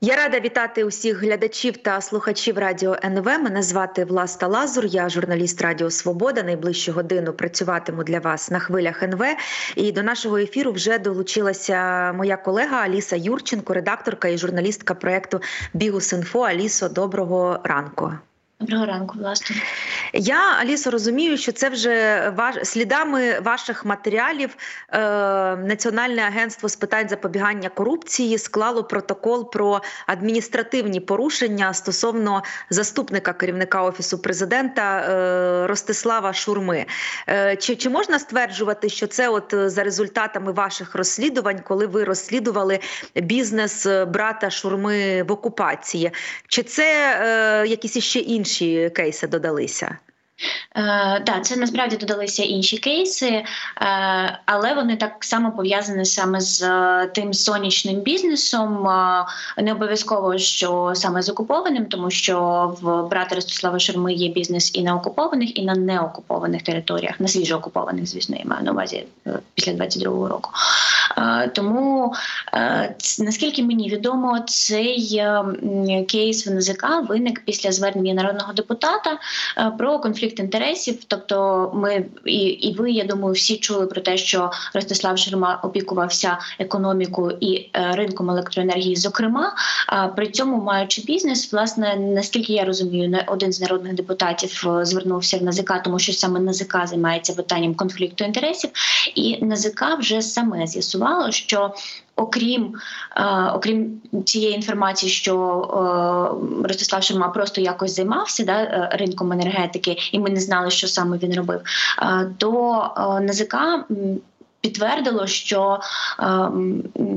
Я 0.00 0.16
рада 0.16 0.40
вітати 0.40 0.84
усіх 0.84 1.22
глядачів 1.22 1.76
та 1.76 2.00
слухачів 2.00 2.58
радіо 2.58 2.96
НВ. 3.04 3.24
Мене 3.24 3.62
звати 3.62 4.04
Власта 4.04 4.46
Лазур. 4.46 4.86
Я 4.86 5.08
журналіст 5.08 5.62
Радіо 5.62 5.90
Свобода. 5.90 6.42
Найближчу 6.42 6.92
годину 6.92 7.32
працюватиму 7.32 8.04
для 8.04 8.18
вас 8.18 8.50
на 8.50 8.58
хвилях 8.58 9.02
НВ. 9.02 9.22
І 9.76 9.92
до 9.92 10.02
нашого 10.02 10.38
ефіру 10.38 10.72
вже 10.72 10.98
долучилася 10.98 12.12
моя 12.12 12.36
колега 12.36 12.76
Аліса 12.76 13.16
Юрченко, 13.16 13.74
редакторка 13.74 14.28
і 14.28 14.38
журналістка 14.38 14.94
проекту 14.94 15.40
Бігус.Інфо. 15.74 16.40
Алісо, 16.40 16.88
доброго 16.88 17.60
ранку. 17.64 18.12
Доброго 18.60 18.86
ранку, 18.86 19.18
власне. 19.18 19.56
Я 20.12 20.40
Алісо 20.60 20.90
розумію, 20.90 21.36
що 21.36 21.52
це 21.52 21.68
вже 21.68 22.28
ваш 22.36 22.54
слідами 22.62 23.40
ваших 23.40 23.84
матеріалів. 23.84 24.56
Е, 24.92 24.98
Національне 25.56 26.22
агентство 26.22 26.68
з 26.68 26.76
питань 26.76 27.08
запобігання 27.08 27.68
корупції 27.68 28.38
склало 28.38 28.84
протокол 28.84 29.50
про 29.50 29.80
адміністративні 30.06 31.00
порушення 31.00 31.74
стосовно 31.74 32.42
заступника 32.70 33.32
керівника 33.32 33.82
офісу 33.82 34.18
президента 34.18 35.00
е, 35.00 35.66
Ростислава 35.66 36.32
Шурми. 36.32 36.86
Е, 37.28 37.56
Чи 37.56 37.76
чи 37.76 37.90
можна 37.90 38.18
стверджувати, 38.18 38.88
що 38.88 39.06
це 39.06 39.28
от 39.28 39.54
за 39.66 39.84
результатами 39.84 40.52
ваших 40.52 40.94
розслідувань, 40.94 41.60
коли 41.64 41.86
ви 41.86 42.04
розслідували 42.04 42.78
бізнес 43.14 43.86
брата 43.86 44.50
Шурми 44.50 45.22
в 45.22 45.32
окупації? 45.32 46.10
Чи 46.48 46.62
це 46.62 47.18
е, 47.20 47.66
якісь 47.66 47.96
іще 47.96 48.18
інші? 48.18 48.47
Інші 48.48 48.90
кейси 48.94 49.26
додалися? 49.26 49.98
Е, 50.76 51.20
Так, 51.20 51.44
це 51.44 51.56
насправді 51.56 51.96
додалися 51.96 52.44
інші 52.44 52.78
кейси, 52.78 53.26
е, 53.26 53.44
але 54.46 54.74
вони 54.74 54.96
так 54.96 55.24
само 55.24 55.52
пов'язані 55.52 56.04
саме 56.04 56.40
з 56.40 56.62
е, 56.62 57.06
тим 57.14 57.34
сонячним 57.34 58.00
бізнесом. 58.00 58.88
Не 59.58 59.72
обов'язково, 59.72 60.38
що 60.38 60.92
саме 60.94 61.22
з 61.22 61.28
окупованим, 61.28 61.86
тому 61.86 62.10
що 62.10 62.38
в 62.80 63.08
брата 63.08 63.34
Ростислава 63.34 63.78
Шурми 63.78 64.12
є 64.12 64.28
бізнес 64.28 64.70
і 64.74 64.82
на 64.82 64.96
окупованих, 64.96 65.58
і 65.58 65.64
на 65.64 65.74
неокупованих 65.74 66.62
територіях, 66.62 67.20
на 67.20 67.28
свіжо 67.28 67.56
окупованих, 67.56 68.06
звісно, 68.06 68.36
я 68.38 68.44
маю 68.44 68.64
на 68.64 68.72
увазі 68.72 69.04
після 69.54 69.72
22-го 69.72 70.28
року. 70.28 70.50
Тому 71.54 72.14
наскільки 73.18 73.62
мені 73.62 73.90
відомо, 73.90 74.38
цей 74.46 75.22
кейс 76.08 76.46
в 76.46 76.50
НЗК 76.50 76.86
виник 77.08 77.42
після 77.44 77.72
звернення 77.72 78.14
народного 78.14 78.52
депутата 78.52 79.18
про 79.78 79.98
конфлікт 79.98 80.38
інтересів. 80.38 81.04
Тобто, 81.08 81.70
ми 81.74 82.06
і 82.24 82.68
і 82.68 82.74
ви, 82.74 82.90
я 82.90 83.04
думаю, 83.04 83.34
всі 83.34 83.56
чули 83.56 83.86
про 83.86 84.00
те, 84.00 84.16
що 84.16 84.50
Ростислав 84.74 85.18
Шерма 85.18 85.60
опікувався 85.62 86.38
економікою 86.58 87.36
і 87.40 87.54
е, 87.54 87.92
ринком 87.92 88.30
електроенергії. 88.30 88.96
Зокрема, 88.96 89.54
при 90.16 90.28
цьому 90.28 90.62
маючи 90.62 91.02
бізнес, 91.02 91.52
власне, 91.52 91.96
наскільки 91.96 92.52
я 92.52 92.64
розумію, 92.64 93.08
не 93.08 93.24
один 93.26 93.52
з 93.52 93.60
народних 93.60 93.94
депутатів 93.94 94.64
е, 94.68 94.84
звернувся 94.84 95.38
в 95.38 95.42
НАЗК, 95.42 95.82
тому 95.84 95.98
що 95.98 96.12
саме 96.12 96.40
НАЗК 96.40 96.86
займається 96.86 97.32
питанням 97.32 97.74
конфлікту 97.74 98.24
інтересів, 98.24 98.70
і 99.14 99.44
НАЗК 99.44 99.84
вже 99.98 100.22
саме 100.22 100.66
з'ясувало, 101.08 101.30
що 101.30 101.74
Окрім 102.18 102.74
е, 103.16 103.50
окрім 103.54 104.00
цієї 104.24 104.54
інформації, 104.54 105.12
що 105.12 105.34
е, 106.64 106.68
Ростислав 106.68 107.02
Шерма 107.02 107.28
просто 107.28 107.60
якось 107.60 107.96
займався 107.96 108.44
да, 108.44 108.62
е, 108.62 108.88
ринком 108.92 109.32
енергетики, 109.32 109.96
і 110.12 110.18
ми 110.18 110.30
не 110.30 110.40
знали, 110.40 110.70
що 110.70 110.88
саме 110.88 111.18
він 111.18 111.34
робив, 111.34 111.60
е, 112.02 112.30
то 112.38 112.90
е, 112.96 113.20
НАЗК 113.20 113.54
підтвердило, 114.68 115.26
що 115.26 115.80
е, 116.20 116.24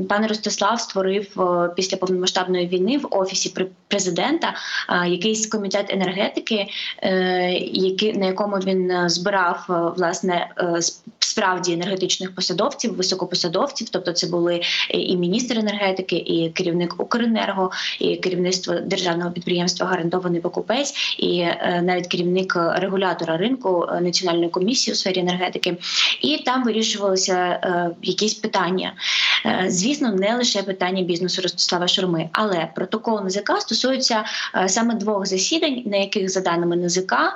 пан 0.10 0.28
Ростислав 0.28 0.82
створив 0.82 1.42
е, 1.42 1.70
після 1.76 1.98
повномасштабної 1.98 2.68
війни 2.68 2.98
в 2.98 3.08
офісі 3.12 3.54
президента 3.88 4.54
е, 4.90 5.10
якийсь 5.10 5.48
комітет 5.48 5.86
енергетики, 5.90 6.68
е, 7.04 8.14
на 8.16 8.26
якому 8.26 8.56
він 8.56 9.10
збирав 9.10 9.66
власне 9.98 10.48
справді 11.20 11.74
енергетичних 11.74 12.36
посадовців, 12.36 12.96
високопосадовців. 12.96 13.90
Тобто, 13.90 14.12
це 14.12 14.28
були 14.28 14.62
і 14.90 15.18
міністр 15.18 15.58
енергетики, 15.58 16.16
і 16.16 16.50
керівник 16.50 16.96
Укренерго, 16.98 17.72
і 18.00 18.16
керівництво 18.16 18.74
державного 18.74 19.31
підприємства 19.31 19.88
Гарантований 19.88 20.42
покупець, 20.42 21.18
і 21.18 21.46
навіть 21.81 22.08
керівник 22.08 22.56
регулятора 22.56 23.38
ринку 23.38 23.88
національної 24.02 24.50
комісії 24.50 24.94
у 24.94 24.96
сфері 24.96 25.20
енергетики, 25.20 25.78
і 26.22 26.38
там 26.38 26.64
е, 26.70 26.74
якісь 28.02 28.34
питання. 28.34 28.94
Е, 29.46 29.66
звісно, 29.68 30.12
не 30.12 30.35
лише 30.35 30.63
питання 30.63 31.03
бізнесу 31.03 31.41
Ростислава 31.41 31.88
Шурми, 31.88 32.29
але 32.31 32.68
протокол 32.75 33.19
НЗК 33.25 33.52
стосується 33.59 34.24
е, 34.56 34.69
саме 34.69 34.96
двох 34.96 35.25
засідань, 35.25 35.84
на 35.85 35.97
яких 35.97 36.30
за 36.30 36.41
даними 36.41 36.75
НЗК 36.75 37.13
е, 37.13 37.28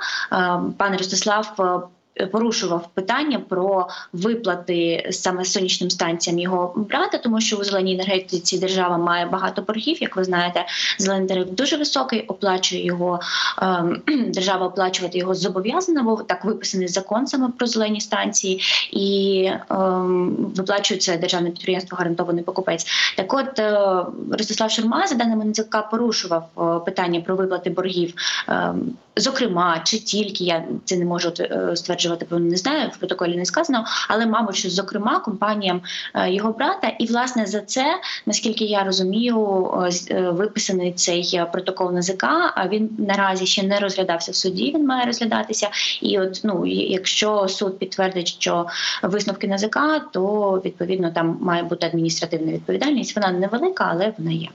пан 0.78 0.96
Ростислав 0.98 1.54
е, 1.60 1.86
порушував 2.32 2.88
питання 2.94 3.38
про 3.48 3.88
виплати 4.12 5.08
саме 5.12 5.44
сонячним 5.44 5.90
станціям 5.90 6.38
його 6.38 6.72
брата, 6.76 7.18
тому 7.18 7.40
що 7.40 7.56
у 7.56 7.64
зеленій 7.64 7.94
енергетиці 7.94 8.58
держава 8.58 8.98
має 8.98 9.26
багато 9.26 9.62
боргів. 9.62 10.02
Як 10.02 10.16
ви 10.16 10.24
знаєте, 10.24 10.66
зелений 10.98 11.28
тариф 11.28 11.50
дуже 11.50 11.76
високий, 11.76 12.20
оплачує 12.20 12.84
його 12.84 13.20
ем, 13.62 14.02
держава 14.28 14.66
оплачувати 14.66 15.18
його 15.18 15.34
зобов'язана, 15.34 16.02
бо 16.02 16.16
так 16.16 16.44
виписаний 16.44 16.88
закон 16.88 17.26
саме 17.26 17.48
про 17.58 17.66
зелені 17.66 18.00
станції, 18.00 18.60
і 18.92 19.50
ем, 19.70 20.36
виплачується 20.56 21.16
державне 21.16 21.50
підприємство 21.50 21.98
гарантований 21.98 22.44
покупець. 22.44 22.86
Так, 23.16 23.34
от 23.34 23.58
е, 23.58 24.04
Ростислав 24.30 24.70
Шурма 24.70 25.06
за 25.06 25.14
даними 25.14 25.44
НЦК 25.44 25.90
порушував 25.90 26.48
е, 26.58 26.84
питання 26.84 27.20
про 27.20 27.36
виплати 27.36 27.70
боргів. 27.70 28.14
Е, 28.48 28.74
Зокрема, 29.18 29.80
чи 29.84 29.98
тільки 29.98 30.44
я 30.44 30.64
це 30.84 30.96
не 30.96 31.04
можу 31.04 31.32
е, 31.40 31.76
стверджувати, 32.06 32.26
бо 32.30 32.38
не 32.38 32.56
знаю, 32.56 32.90
в 32.94 32.96
протоколі 32.96 33.36
не 33.36 33.44
сказано, 33.44 33.84
але 34.08 34.26
мабуть, 34.26 34.56
що 34.56 34.70
зокрема 34.70 35.20
компаніям 35.20 35.80
е, 36.14 36.32
його 36.32 36.52
брата, 36.52 36.88
і 36.98 37.06
власне 37.06 37.46
за 37.46 37.60
це, 37.60 38.00
наскільки 38.26 38.64
я 38.64 38.84
розумію, 38.84 39.68
е, 40.10 40.30
виписаний 40.30 40.92
цей 40.92 41.42
протокол 41.52 41.92
НАЗК, 41.92 42.24
А 42.54 42.68
він 42.68 42.90
наразі 42.98 43.46
ще 43.46 43.62
не 43.62 43.78
розглядався 43.78 44.32
в 44.32 44.34
суді. 44.34 44.72
Він 44.74 44.86
має 44.86 45.06
розглядатися. 45.06 45.68
І 46.02 46.18
от 46.18 46.40
ну 46.44 46.66
якщо 46.66 47.48
суд 47.48 47.78
підтвердить, 47.78 48.28
що 48.28 48.66
висновки 49.02 49.48
НАЗК, 49.48 49.78
то 50.12 50.62
відповідно 50.64 51.10
там 51.10 51.38
має 51.40 51.62
бути 51.62 51.86
адміністративна 51.86 52.52
відповідальність. 52.52 53.16
Вона 53.16 53.32
невелика, 53.32 53.88
але 53.90 54.12
вона 54.18 54.30
є. 54.30 54.48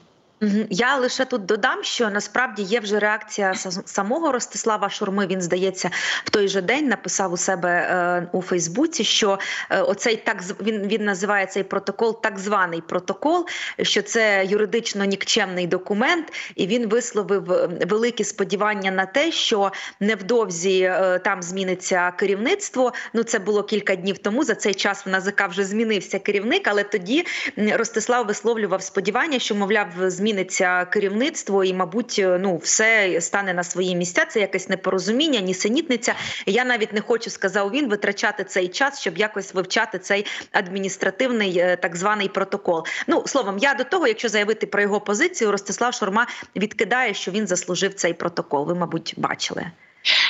Я 0.69 0.97
лише 0.97 1.25
тут 1.25 1.46
додам, 1.46 1.84
що 1.84 2.09
насправді 2.09 2.63
є 2.63 2.79
вже 2.79 3.00
реакція 3.00 3.53
самого 3.85 4.31
Ростислава 4.31 4.90
Шурми. 4.90 5.28
Він 5.28 5.41
здається 5.41 5.90
в 6.24 6.29
той 6.29 6.47
же 6.47 6.62
день 6.62 6.88
написав 6.88 7.34
у 7.34 7.38
себе 7.38 7.69
е, 7.69 8.28
у 8.31 8.41
Фейсбуці, 8.41 9.03
що 9.03 9.40
е, 9.69 9.81
оцей 9.81 10.16
так 10.16 10.44
він 10.62 10.88
він 10.88 11.06
називає 11.06 11.46
цей 11.46 11.63
протокол 11.63 12.22
так 12.22 12.40
званий 12.40 12.81
протокол, 12.81 13.47
що 13.81 14.02
це 14.02 14.46
юридично 14.46 15.06
нікчемний 15.06 15.68
документ, 15.68 16.34
і 16.56 16.68
він 16.68 16.88
висловив 16.88 17.52
е, 17.52 17.69
великі 17.88 18.23
сподівання 18.23 18.91
на 18.91 19.06
те, 19.06 19.31
що 19.31 19.72
невдовзі 20.00 20.94
там 21.23 21.44
зміниться 21.44 22.12
керівництво. 22.12 22.94
Ну 23.13 23.23
це 23.23 23.40
було 23.40 23.63
кілька 23.63 23.96
днів 23.96 24.18
тому. 24.18 24.44
За 24.44 24.56
цей 24.56 24.73
час 24.73 25.06
в 25.06 25.09
НАЗК 25.09 25.47
вже 25.50 25.63
змінився 25.63 26.19
керівник, 26.19 26.68
але 26.68 26.84
тоді 26.84 27.25
Ростислав 27.58 28.25
висловлював 28.25 28.84
сподівання, 28.84 29.40
що 29.40 29.56
мовляв 29.56 29.88
змін 29.97 30.31
зміниться 30.31 30.86
керівництво, 30.86 31.64
і, 31.64 31.74
мабуть, 31.74 32.16
е, 32.19 32.40
ну 32.42 32.58
все 32.58 33.22
стане 33.22 33.53
на 33.53 33.64
свої 33.64 33.96
місця. 33.96 34.25
Це 34.25 34.40
якесь 34.40 34.69
непорозуміння, 34.69 35.40
нісенітниця. 35.40 36.16
Я 36.46 36.66
навіть 36.66 36.94
не 36.94 37.02
хочу 37.02 37.30
сказав 37.30 37.72
він 37.72 37.90
витрачати 37.90 38.44
цей 38.44 38.68
час, 38.68 39.02
щоб 39.02 39.18
якось 39.18 39.53
вивчати 39.53 40.00
цей 40.00 40.25
адміністративний 40.52 41.58
е, 41.58 41.75
так 41.75 41.96
званий 41.96 42.28
протокол. 42.28 42.86
Ну 43.08 43.24
словом, 43.28 43.58
я 43.58 43.74
до 43.74 43.84
того, 43.84 44.08
якщо 44.08 44.30
заявити 44.30 44.68
про 44.68 44.81
його 44.81 45.02
позицію, 45.02 45.52
Ростислав 45.52 45.94
Шурма 45.94 46.28
відкидає, 46.56 47.14
що 47.14 47.32
він 47.32 47.47
заслужив 47.47 47.94
цей 47.94 48.14
протокол. 48.14 48.67
Ви, 48.67 48.76
мабуть, 48.76 49.14
бачили. 49.17 49.66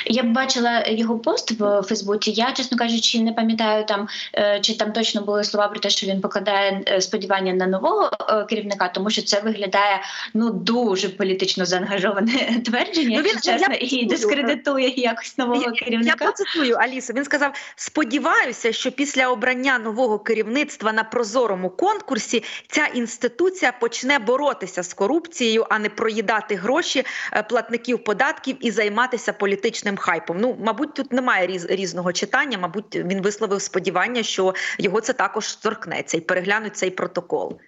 Я 0.06 0.22
б 0.22 0.32
бачила 0.32 0.84
його 0.86 1.18
пост 1.18 1.50
в 1.50 1.82
Фейсбуці. 1.82 2.30
Я, 2.30 2.52
чесно 2.52 2.78
кажучи, 2.78 3.20
не 3.20 3.32
пам'ятаю 3.32 3.84
там, 3.84 4.08
е, 4.34 4.60
чи 4.60 4.76
там 4.76 4.92
точно 4.92 5.22
були 5.22 5.44
слова 5.44 5.68
про 5.68 5.80
те, 5.80 5.90
що 5.90 6.06
він 6.06 6.20
покладає 6.20 6.82
е, 6.88 7.00
сподівання 7.00 7.52
на 7.52 7.66
нового 7.66 8.10
е, 8.28 8.44
керівника, 8.44 8.88
тому 8.88 9.10
що 9.10 9.22
це 9.22 9.40
виглядає 9.40 10.00
ну 10.34 10.50
дуже 10.50 11.08
політично 11.08 11.64
заангажоване 11.64 12.60
твердження, 12.64 13.18
ну, 13.18 13.24
він, 13.24 13.40
чесно, 13.40 13.74
я 13.74 13.78
і 13.80 14.06
дискредитує 14.06 14.88
якось 14.96 15.38
нового 15.38 15.62
я, 15.62 15.70
керівника. 15.70 16.16
Я 16.20 16.26
процитую 16.26 16.74
Алісу. 16.74 17.12
Він 17.12 17.24
сказав: 17.24 17.52
сподіваюся, 17.76 18.72
що 18.72 18.92
після 18.92 19.28
обрання 19.28 19.78
нового 19.78 20.18
керівництва 20.18 20.92
на 20.92 21.04
прозорому 21.04 21.70
конкурсі 21.70 22.42
ця 22.68 22.86
інституція 22.86 23.72
почне 23.72 24.18
боротися 24.18 24.82
з 24.82 24.94
корупцією, 24.94 25.66
а 25.70 25.78
не 25.78 25.88
проїдати 25.88 26.54
гроші 26.54 27.04
платників 27.48 28.04
податків 28.04 28.56
і 28.60 28.70
займатися 28.70 29.32
політичним 29.32 29.91
політичним 29.92 29.96
хайпом. 29.96 30.40
Ну, 30.40 30.56
мабуть, 30.60 30.94
тут 30.94 31.12
немає 31.12 31.46
різ, 31.46 31.66
різного 31.70 32.12
читання. 32.12 32.58
Мабуть, 32.58 32.96
він 32.96 33.22
висловив 33.22 33.62
сподівання, 33.62 34.22
що 34.22 34.54
його 34.78 35.00
це 35.00 35.12
також 35.12 35.56
торкнеться 35.56 36.16
і 36.16 36.20
переглянуть 36.20 36.76
цей 36.76 36.90
протокол. 36.90 37.58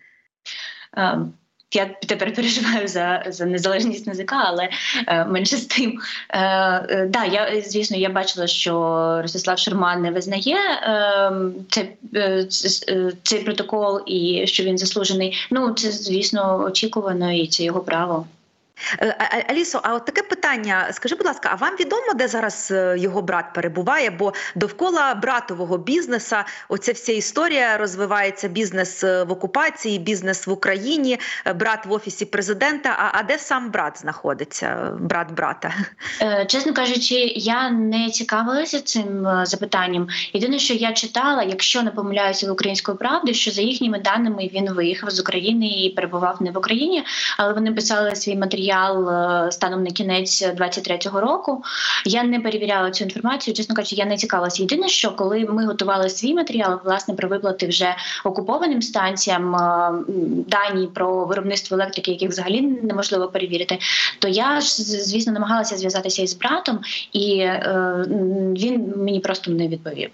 Um. 0.97 1.32
я 1.73 1.87
тепер 2.06 2.35
переживаю 2.35 2.88
за 2.88 3.25
за 3.29 3.47
незалежність 3.47 4.06
НЗК, 4.09 4.32
але 4.32 4.69
е, 5.09 5.25
менше 5.25 5.56
з 5.56 5.67
тим. 5.67 6.00
Е, 6.31 6.41
е, 6.88 7.06
да, 7.06 7.25
я 7.25 7.62
звісно, 7.62 7.97
я 7.97 8.11
бачила, 8.11 8.47
що 8.47 8.73
Ростислав 9.23 9.59
Шерман 9.59 10.03
не 10.03 10.11
визнає 10.11 10.56
е, 10.56 11.32
цей, 11.70 11.97
цей 13.23 13.44
протокол 13.44 14.03
і 14.06 14.47
що 14.47 14.62
він 14.65 14.79
заслужений. 14.79 15.37
Ну 15.50 15.73
це 15.75 15.91
звісно 15.91 16.65
очікувано, 16.65 17.32
і 17.32 17.47
це 17.47 17.65
його 17.65 17.81
право. 17.81 18.27
Е, 19.00 19.44
Алісо, 19.49 19.81
а 19.82 19.94
от 19.94 20.05
таке 20.05 20.23
питання: 20.23 20.88
скажи, 20.93 21.15
будь 21.15 21.26
ласка, 21.26 21.49
а 21.53 21.56
вам 21.56 21.75
відомо, 21.81 22.15
де 22.15 22.29
зараз 22.29 22.71
е, 22.71 22.97
його 22.99 23.23
брат 23.23 23.44
перебуває? 23.55 24.11
Бо 24.11 24.32
довкола 24.55 25.15
братового 25.15 25.79
бізнеса 25.79 26.44
оця 26.69 26.93
вся 26.93 27.12
історія 27.12 27.76
розвивається 27.76 28.49
бізнес 28.49 29.05
е, 29.05 29.25
в 29.25 29.32
окупації, 29.32 29.99
бізнес 29.99 30.47
в 30.47 30.50
Україні, 30.50 31.19
брат 31.55 31.87
в 31.87 31.93
офісі 31.93 32.25
президента. 32.25 32.97
А 32.99 33.19
а 33.19 33.23
де 33.23 33.38
сам 33.38 33.71
брат 33.71 34.00
знаходиться? 34.00 34.93
Брат 35.00 35.32
брата? 35.32 35.75
Чесно 36.47 36.75
кажучи, 36.75 37.15
я 37.37 37.70
не 37.70 38.11
цікавилася 38.11 38.81
цим 38.81 39.29
запитанням. 39.43 40.09
Єдине, 40.32 40.59
що 40.59 40.75
я 40.75 40.93
читала, 40.93 41.43
якщо 41.43 41.82
не 41.82 41.91
помиляюся 41.91 42.49
в 42.49 42.53
української 42.53 42.99
правди, 42.99 43.35
що 43.35 43.50
за 43.50 43.62
їхніми 43.62 43.99
даними 43.99 44.50
він 44.55 44.73
виїхав 44.73 45.11
з 45.11 45.20
України 45.20 45.67
і 45.67 45.91
перебував 45.91 46.43
не 46.43 46.50
в 46.50 46.59
Україні, 46.59 47.05
але 47.38 47.53
вони 47.53 47.73
писали 47.73 48.17
свій 48.17 48.37
матеріал 48.37 48.63
матеріал 48.64 49.08
е, 49.08 49.52
станом 49.52 49.82
на 49.82 49.90
кінець 49.90 50.43
23-го 50.43 51.20
року. 51.20 51.62
Я 52.06 52.22
не 52.22 52.40
перевіряла 52.40 52.90
цю 52.90 53.05
інформацію. 53.05 53.55
Чесно 53.55 53.75
кажучи, 53.75 53.96
я 53.96 54.05
не 54.05 54.16
цікавилася. 54.16 54.62
Єдине, 54.62 54.88
що 54.88 55.11
коли 55.11 55.40
ми 55.40 55.66
готували 55.66 56.08
свій 56.08 56.34
матеріал, 56.34 56.81
власне 56.84 57.14
про 57.14 57.28
виплати 57.28 57.66
вже 57.66 57.96
окупованим 58.25 58.82
станціям 58.82 59.56
е, 59.56 59.93
дані 60.49 60.87
про 60.94 61.25
виробництво 61.25 61.76
електрики, 61.76 62.11
яких 62.11 62.31
взагалі 62.31 62.61
неможливо 62.61 63.28
перевірити, 63.28 63.78
то 64.19 64.28
я 64.28 64.61
ж 64.61 64.82
звісно 64.82 65.32
намагалася 65.32 65.76
зв'язатися 65.76 66.22
із 66.22 66.34
братом, 66.34 66.81
і 67.12 67.38
е, 67.38 68.05
він 68.56 68.93
мені 68.96 69.20
просто 69.20 69.50
не 69.50 69.69
відповів. 69.69 70.10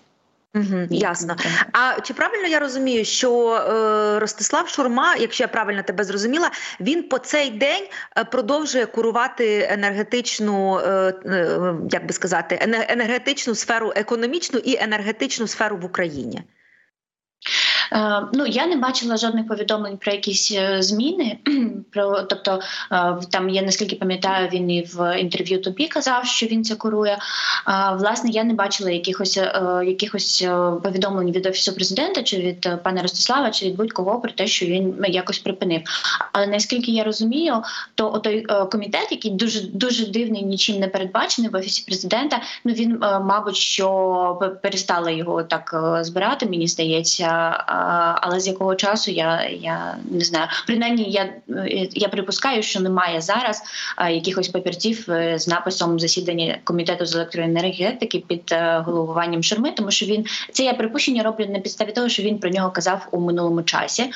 Угу, 0.55 0.87
Ясно. 0.91 1.37
А 1.73 2.01
чи 2.01 2.15
правильно 2.15 2.49
я 2.49 2.59
розумію, 2.59 3.05
що 3.05 3.55
е, 3.55 4.19
Ростислав 4.19 4.69
Шурма, 4.69 5.17
якщо 5.17 5.45
я 5.45 5.49
правильно 5.49 5.83
тебе 5.83 6.05
зрозуміла, 6.05 6.51
він 6.81 7.03
по 7.03 7.19
цей 7.19 7.51
день 7.51 7.87
е, 8.19 8.25
продовжує 8.25 8.87
курувати 8.87 9.69
енергетичну, 9.71 10.79
е, 10.79 11.15
е, 11.27 11.75
як 11.91 12.07
би 12.07 12.13
сказати, 12.13 12.59
енергетичну 12.89 13.55
сферу, 13.55 13.93
економічну 13.97 14.59
і 14.59 14.77
енергетичну 14.77 15.47
сферу 15.47 15.77
в 15.77 15.85
Україні? 15.85 16.43
Е, 17.93 18.23
ну 18.33 18.47
я 18.47 18.67
не 18.67 18.77
бачила 18.77 19.17
жодних 19.17 19.47
повідомлень 19.47 19.97
про 19.97 20.13
якісь 20.13 20.53
е, 20.53 20.83
зміни. 20.83 21.39
Про 21.91 22.23
тобто 22.23 22.61
е, 22.93 23.17
там 23.31 23.49
я 23.49 23.63
наскільки 23.63 23.97
пам'ятаю, 23.97 24.49
він 24.53 24.71
і 24.71 24.83
в 24.83 25.21
інтерв'ю 25.21 25.61
тобі 25.61 25.89
казав, 25.89 26.27
що 26.27 26.47
він 26.47 26.65
це 26.65 26.75
курує. 26.75 27.19
Власне, 27.93 28.31
я 28.31 28.45
не 28.45 28.55
бачила 28.55 28.91
якихось 28.91 29.37
якихось 29.85 30.47
повідомлень 30.83 31.33
від 31.33 31.47
офісу 31.47 31.75
президента, 31.75 32.23
чи 32.23 32.37
від 32.37 32.83
пана 32.83 33.03
Ростислава, 33.03 33.51
чи 33.51 33.67
від 33.67 33.77
будь-кого 33.77 34.21
про 34.21 34.31
те, 34.31 34.47
що 34.47 34.67
він 34.67 35.05
якось 35.09 35.39
припинив. 35.39 35.81
Але 36.33 36.47
наскільки 36.47 36.93
я 36.93 37.05
розумію, 37.05 37.63
то 37.95 38.19
той 38.19 38.47
комітет, 38.73 39.09
який 39.11 39.31
дуже 39.31 39.61
дуже 39.61 40.07
дивний, 40.07 40.43
нічим 40.43 40.81
не 40.81 40.89
передбачений 40.89 41.51
в 41.51 41.57
офісі 41.57 41.85
президента. 41.87 42.43
Ну 42.65 42.73
він, 42.73 42.99
мабуть, 43.01 43.57
що 43.57 44.59
перестали 44.63 45.15
його 45.15 45.43
так 45.43 45.99
збирати. 46.01 46.47
Мені 46.47 46.69
здається 46.69 47.57
але 48.21 48.41
з 48.41 48.47
якого 48.47 48.75
часу 48.75 49.11
я 49.11 49.49
я 49.61 49.97
не 50.11 50.25
знаю. 50.25 50.49
Принаймні, 50.67 51.11
я 51.11 51.33
я 51.93 52.09
припускаю, 52.09 52.63
що 52.63 52.81
немає 52.81 53.21
зараз 53.21 53.63
якихось 54.11 54.49
папірців 54.49 55.11
е, 55.11 55.39
з 55.39 55.49
написом 55.49 56.01
засідання 56.01 56.59
комітету 56.65 57.07
з 57.07 57.15
електроенергетики 57.15 58.19
під 58.19 58.53
е, 58.53 58.83
головуванням 58.87 59.43
Шерми, 59.43 59.71
тому 59.71 59.91
що 59.91 60.07
він 60.07 60.27
це 60.53 60.65
я 60.65 60.75
припущення 60.75 61.23
роблю 61.23 61.47
на 61.47 61.59
підставі 61.59 61.93
того, 61.93 62.09
що 62.09 62.23
він 62.23 62.39
про 62.39 62.51
нього 62.51 62.71
казав 62.71 63.09
у 63.11 63.21
минулому 63.21 63.63
часі. 63.63 64.11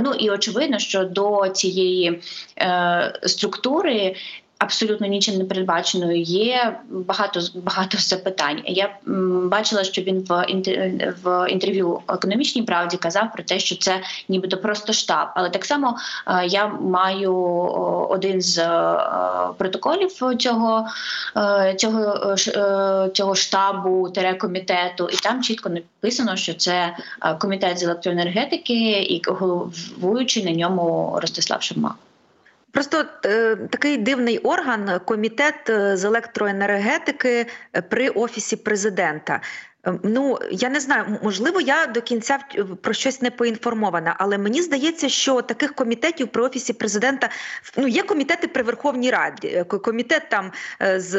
Ну 0.00 0.12
і 0.12 0.30
очевидно, 0.30 0.78
що 0.78 1.04
до 1.04 1.48
цієї 1.48 2.20
е, 2.58 3.20
структури 3.22 4.14
абсолютно 4.58 5.06
нічим 5.06 5.38
не 5.38 5.44
передбаченою. 5.44 6.20
Є 6.20 6.76
багато 6.88 7.40
багато 7.54 7.98
запитань. 7.98 8.62
Я 8.66 8.96
бачила, 9.44 9.84
що 9.84 10.02
він 10.02 10.20
в 10.28 10.46
в 11.24 11.50
інтерв'ю 11.50 12.00
економічній 12.08 12.62
правді 12.62 12.96
казав 12.96 13.32
про 13.32 13.42
те, 13.42 13.58
що 13.58 13.76
це 13.76 14.00
нібито 14.28 14.56
просто 14.56 14.92
штаб. 14.92 15.28
Але 15.34 15.50
так 15.50 15.64
само 15.64 15.96
е, 16.26 16.46
я 16.46 16.66
маю 16.66 17.34
один 18.10 18.42
з 18.42 18.58
е, 18.58 18.98
протоколів 19.58 20.10
цього 20.38 20.86
е, 21.36 21.74
цього 21.78 22.36
цього 23.12 23.34
штабу 23.34 24.10
телекомітету, 24.10 25.08
і 25.12 25.16
там 25.16 25.42
чітко 25.42 25.68
написано, 25.68 26.36
що 26.36 26.54
це 26.54 26.96
комітет 27.38 27.78
з 27.78 27.82
електроенергетики 27.82 29.02
і 29.02 29.22
головуючий 29.26 30.44
на 30.44 30.50
ньому 30.50 31.18
Ростислав 31.22 31.62
Шурма. 31.62 31.94
Просто 32.74 33.04
е, 33.24 33.56
такий 33.56 33.96
дивний 33.96 34.38
орган 34.38 35.00
комітет 35.04 35.70
е, 35.70 35.96
з 35.96 36.04
електроенергетики 36.04 37.46
е, 37.72 37.82
при 37.82 38.08
офісі 38.08 38.56
президента. 38.56 39.40
Ем, 39.84 40.00
ну 40.02 40.38
я 40.50 40.68
не 40.68 40.80
знаю, 40.80 41.18
можливо, 41.22 41.60
я 41.60 41.86
до 41.86 42.02
кінця 42.02 42.38
про 42.82 42.92
щось 42.92 43.22
не 43.22 43.30
поінформована, 43.30 44.16
але 44.18 44.38
мені 44.38 44.62
здається, 44.62 45.08
що 45.08 45.42
таких 45.42 45.74
комітетів 45.74 46.28
при 46.28 46.42
офісі 46.42 46.72
президента 46.72 47.28
ну 47.76 47.88
є 47.88 48.02
комітети 48.02 48.48
при 48.48 48.62
Верховній 48.62 49.10
Раді, 49.10 49.48
е, 49.48 49.64
комітет 49.64 50.28
там 50.28 50.52
е, 50.82 51.00
з 51.00 51.14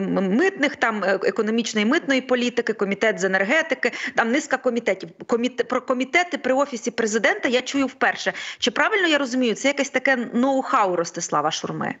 митних, 0.00 0.76
там 0.76 1.04
е, 1.04 1.18
економічної 1.22 1.86
митної 1.86 2.20
політики, 2.20 2.72
комітет 2.72 3.18
з 3.18 3.24
енергетики, 3.24 3.92
там 4.14 4.32
низка 4.32 4.56
комітетів. 4.56 5.08
Коміт... 5.26 5.68
про 5.68 5.80
комітети 5.80 6.38
при 6.38 6.54
офісі 6.54 6.90
президента 6.90 7.48
я 7.48 7.62
чую 7.62 7.86
вперше. 7.86 8.32
Чи 8.58 8.70
правильно 8.70 9.08
я 9.08 9.18
розумію? 9.18 9.54
Це 9.54 9.68
якесь 9.68 9.90
таке 9.90 10.16
ноу-хау 10.16 10.96
Ростислава 10.96 11.50
Шурми? 11.50 11.94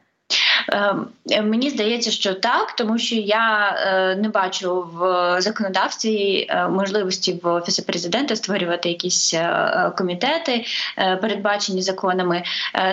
Ем, 0.68 1.06
е, 1.30 1.42
мені 1.42 1.70
здається, 1.70 2.10
що 2.10 2.34
так, 2.34 2.76
тому 2.76 2.98
що 2.98 3.14
я 3.14 3.76
е, 3.86 4.16
не 4.16 4.28
бачу 4.28 4.88
в 4.92 5.36
законодавстві 5.40 6.46
е, 6.48 6.68
можливості 6.68 7.40
в 7.42 7.46
офісі 7.46 7.82
президента 7.82 8.36
створювати 8.36 8.88
якісь 8.88 9.34
комітети, 9.96 10.64
передбачені 10.96 11.82
законами. 11.82 12.42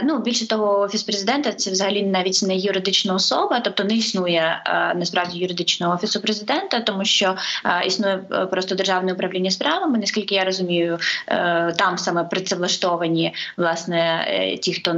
Ну 0.04 0.20
більше 0.20 0.48
того, 0.48 0.80
офіс 0.80 1.04
президента 1.04 1.54
це 1.54 1.72
взагалі 1.72 2.04
навіть 2.04 2.44
не 2.44 2.56
юридична 2.56 3.14
особа, 3.14 3.60
тобто 3.60 3.84
не 3.84 3.94
існує 3.94 4.64
насправді 4.96 5.40
юридичного 5.40 5.94
офісу 5.94 6.22
президента, 6.22 6.80
тому 6.80 7.06
що 7.06 7.36
існує 7.86 8.18
просто 8.52 8.76
державне 8.76 9.14
управління 9.14 9.52
справами. 9.52 9.98
Наскільки 9.98 10.36
я 10.36 10.44
розумію, 10.44 11.00
там 11.78 11.98
саме 11.98 12.24
працевлаштовані 12.24 13.34
власне 13.58 14.26
ті, 14.62 14.74
хто 14.74 14.96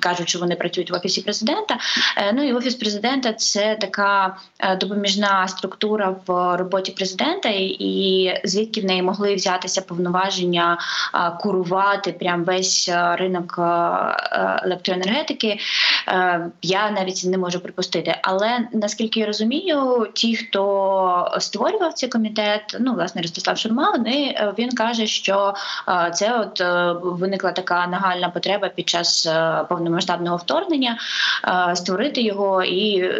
кажуть, 0.00 0.28
що 0.28 0.38
вони 0.38 0.54
працюють 0.54 0.90
в 0.90 0.94
офісі 0.94 1.20
президента. 1.20 1.78
Е, 2.16 2.32
ну 2.32 2.48
і 2.48 2.52
офіс 2.52 2.74
президента 2.74 3.32
це 3.32 3.76
така 3.80 4.36
е, 4.58 4.76
допоміжна 4.76 5.48
структура 5.48 6.16
в 6.26 6.56
роботі 6.56 6.92
президента, 6.92 7.48
і 7.48 8.34
звідки 8.44 8.80
в 8.80 8.84
неї 8.84 9.02
могли 9.02 9.34
взятися 9.34 9.82
повноваження 9.82 10.78
курувати 11.40 12.12
прям 12.12 12.44
весь 12.44 12.88
е, 12.88 13.16
ринок 13.16 13.60
електроенергетики. 14.62 15.58
Я 16.62 16.90
навіть 16.90 17.24
не 17.24 17.38
можу 17.38 17.60
припустити. 17.60 18.16
Але 18.22 18.68
наскільки 18.72 19.20
я 19.20 19.26
розумію, 19.26 20.08
ті, 20.14 20.36
хто 20.36 21.36
створював 21.38 21.92
цей 21.92 22.08
комітет, 22.08 22.76
ну 22.80 22.94
власне 22.94 23.22
Ростислав 23.22 23.58
Шурма, 23.58 23.90
вони 23.90 24.52
він 24.58 24.72
каже, 24.72 25.06
що 25.06 25.54
це 26.14 26.40
от 26.40 26.62
виникла 27.02 27.52
така 27.52 27.86
нагальна 27.86 28.28
потреба 28.28 28.68
під 28.68 28.88
час 28.88 29.28
повномасштабного 29.68 30.36
вторгнення 30.36 30.98
створити 31.74 31.95
його, 32.04 32.62
і 32.62 33.10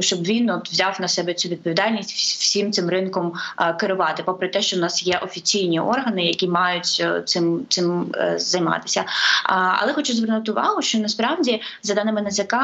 щоб 0.00 0.22
він 0.22 0.50
от 0.50 0.68
взяв 0.70 0.96
на 1.00 1.08
себе 1.08 1.34
цю 1.34 1.48
відповідальність 1.48 2.12
всім 2.12 2.72
цим 2.72 2.88
ринком 2.88 3.32
керувати, 3.80 4.22
попри 4.22 4.48
те, 4.48 4.62
що 4.62 4.76
в 4.76 4.80
нас 4.80 5.06
є 5.06 5.20
офіційні 5.22 5.80
органи, 5.80 6.26
які 6.26 6.48
мають 6.48 6.96
е, 7.00 7.22
цим 7.22 7.66
цим 7.68 8.12
е, 8.14 8.38
займатися. 8.38 9.04
Але 9.80 9.92
хочу 9.92 10.12
звернути 10.12 10.52
увагу, 10.52 10.82
що 10.82 10.98
насправді 10.98 11.62
за 11.82 11.94
даними 11.94 12.20
НЗК, 12.22 12.54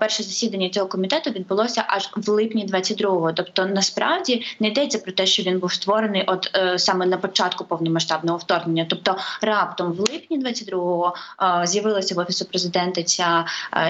перше 0.00 0.22
засідання 0.22 0.68
цього 0.68 0.86
комітету 0.86 1.30
відбулося 1.30 1.84
аж 1.86 2.10
в 2.16 2.30
липні 2.30 2.66
22-го. 2.66 3.32
Тобто, 3.32 3.66
насправді 3.66 4.42
не 4.60 4.68
йдеться 4.68 4.98
про 4.98 5.12
те, 5.12 5.26
що 5.26 5.42
він 5.42 5.58
був 5.58 5.72
створений, 5.72 6.24
от 6.26 6.50
е, 6.56 6.78
саме 6.78 7.06
на 7.06 7.16
початку 7.16 7.64
повномасштабного 7.64 8.38
вторгнення. 8.38 8.86
Тобто, 8.90 9.16
раптом 9.42 9.92
в 9.92 10.00
липні 10.00 10.44
22-го 10.44 11.14
е, 11.42 11.66
з'явилася 11.66 12.14
в 12.14 12.18
офісу 12.18 12.44
президента 12.44 13.02
ця 13.02 13.44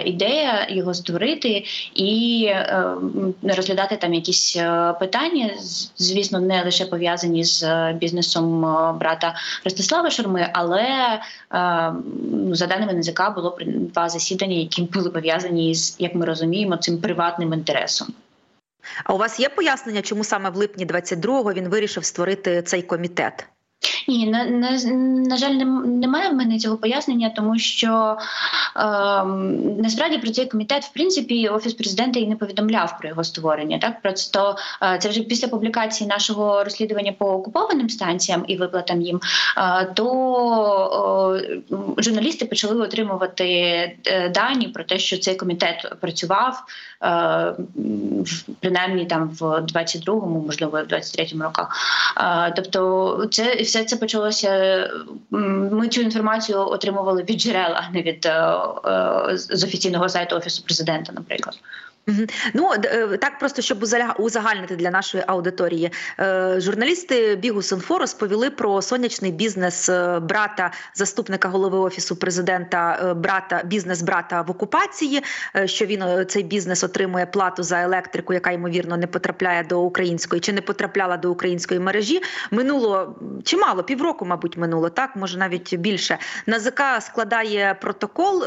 ідея 0.04 0.66
його 0.70 0.94
створити 1.08 1.64
і 1.94 2.44
е, 2.48 2.94
розглядати 3.42 3.96
там 3.96 4.14
якісь 4.14 4.56
е, 4.56 4.94
питання, 5.00 5.50
звісно, 5.96 6.40
не 6.40 6.64
лише 6.64 6.86
пов'язані 6.86 7.44
з 7.44 7.92
бізнесом 7.92 8.64
е, 8.64 8.92
брата 8.92 9.34
Ростислава 9.64 10.10
Шурми, 10.10 10.50
але 10.52 10.82
е, 10.82 11.20
за 12.52 12.66
даними 12.66 12.92
НЗК 12.92 13.34
було 13.34 13.58
два 13.62 14.08
засідання, 14.08 14.56
які 14.56 14.82
були 14.82 15.10
пов'язані 15.10 15.74
з 15.74 15.96
як 15.98 16.14
ми 16.14 16.26
розуміємо, 16.26 16.76
цим 16.76 16.98
приватним 16.98 17.52
інтересом. 17.52 18.08
А 19.04 19.14
у 19.14 19.18
вас 19.18 19.40
є 19.40 19.48
пояснення, 19.48 20.02
чому 20.02 20.24
саме 20.24 20.50
в 20.50 20.56
липні 20.56 20.86
22-го 20.86 21.52
він 21.52 21.68
вирішив 21.68 22.04
створити 22.04 22.62
цей 22.62 22.82
комітет? 22.82 23.46
Ні, 24.08 24.26
на 24.26 24.44
на, 24.44 24.70
на 25.28 25.36
жаль, 25.36 25.50
немає 25.50 26.28
в 26.28 26.34
мене 26.34 26.58
цього 26.58 26.76
пояснення, 26.76 27.32
тому 27.36 27.58
що 27.58 28.16
е, 28.76 28.80
насправді 29.82 30.18
про 30.18 30.30
цей 30.30 30.46
комітет, 30.46 30.84
в 30.84 30.92
принципі, 30.92 31.48
офіс 31.48 31.74
президента 31.74 32.20
і 32.20 32.26
не 32.26 32.36
повідомляв 32.36 32.98
про 32.98 33.08
його 33.08 33.24
створення. 33.24 33.78
Так 33.78 34.02
просто 34.02 34.56
е, 34.82 34.98
це 34.98 35.08
вже 35.08 35.22
після 35.22 35.48
публікації 35.48 36.08
нашого 36.08 36.64
розслідування 36.64 37.12
по 37.12 37.26
окупованим 37.26 37.88
станціям 37.88 38.44
і 38.48 38.56
виплатам 38.56 39.02
їм, 39.02 39.20
е, 39.56 39.84
то 39.94 41.40
е, 41.40 41.60
журналісти 41.98 42.44
почали 42.44 42.82
отримувати 42.82 43.46
е, 44.06 44.28
дані 44.28 44.68
про 44.68 44.84
те, 44.84 44.98
що 44.98 45.18
цей 45.18 45.36
комітет 45.36 45.94
працював 46.00 46.62
е, 47.02 47.54
принаймні 48.60 49.06
там 49.06 49.28
в 49.28 49.42
22-му, 49.42 50.40
можливо, 50.46 50.78
в 50.78 50.92
23-му 50.92 51.42
роках. 51.42 51.76
Е, 52.16 52.52
тобто, 52.56 53.26
це 53.30 53.54
все 53.54 53.84
це 53.84 53.97
почалося. 53.98 54.90
Ми 55.30 55.88
цю 55.88 56.00
інформацію 56.00 56.58
отримували 56.58 57.22
від 57.22 57.40
джерел, 57.40 57.72
а 57.74 57.90
не 57.90 58.02
від 58.02 58.26
е, 58.26 58.30
е, 58.30 59.38
з 59.38 59.64
офіційного 59.64 60.08
сайту 60.08 60.36
офісу 60.36 60.64
президента, 60.64 61.12
наприклад. 61.12 61.58
Ну 62.54 62.72
е, 62.84 63.16
так 63.16 63.38
просто 63.38 63.62
щоб 63.62 63.84
узагальнити 64.18 64.76
для 64.76 64.90
нашої 64.90 65.24
аудиторії. 65.26 65.92
Е, 66.20 66.54
журналісти 66.60 67.36
бігу 67.36 67.62
Синфо 67.62 67.98
розповіли 67.98 68.50
про 68.50 68.82
сонячний 68.82 69.32
бізнес 69.32 69.88
е, 69.88 70.20
брата 70.20 70.72
заступника 70.94 71.48
голови 71.48 71.78
офісу 71.78 72.16
президента, 72.16 73.14
брата 73.16 73.62
бізнес 73.64 74.02
брата 74.02 74.42
в 74.42 74.50
окупації. 74.50 75.22
Що 75.64 75.86
він 75.86 76.26
цей 76.28 76.42
бізнес 76.42 76.84
отримує 76.84 77.26
плату 77.26 77.62
за 77.62 77.82
електрику, 77.82 78.32
яка 78.32 78.50
ймовірно 78.50 78.96
не 78.96 79.06
потрапляє 79.06 79.64
до 79.64 79.80
української 79.80 80.40
чи 80.40 80.52
не 80.52 80.60
потрапляла 80.60 81.16
до 81.16 81.30
української 81.30 81.80
мережі. 81.80 82.22
Минуло 82.50 83.16
чимало 83.44 83.82
півроку, 83.82 84.24
мабуть, 84.24 84.56
минуло 84.56 84.88
так, 84.88 85.16
може 85.16 85.38
навіть 85.38 85.74
більше. 85.74 86.18
НАЗК 86.46 86.82
складає 87.00 87.76
протокол 87.80 88.44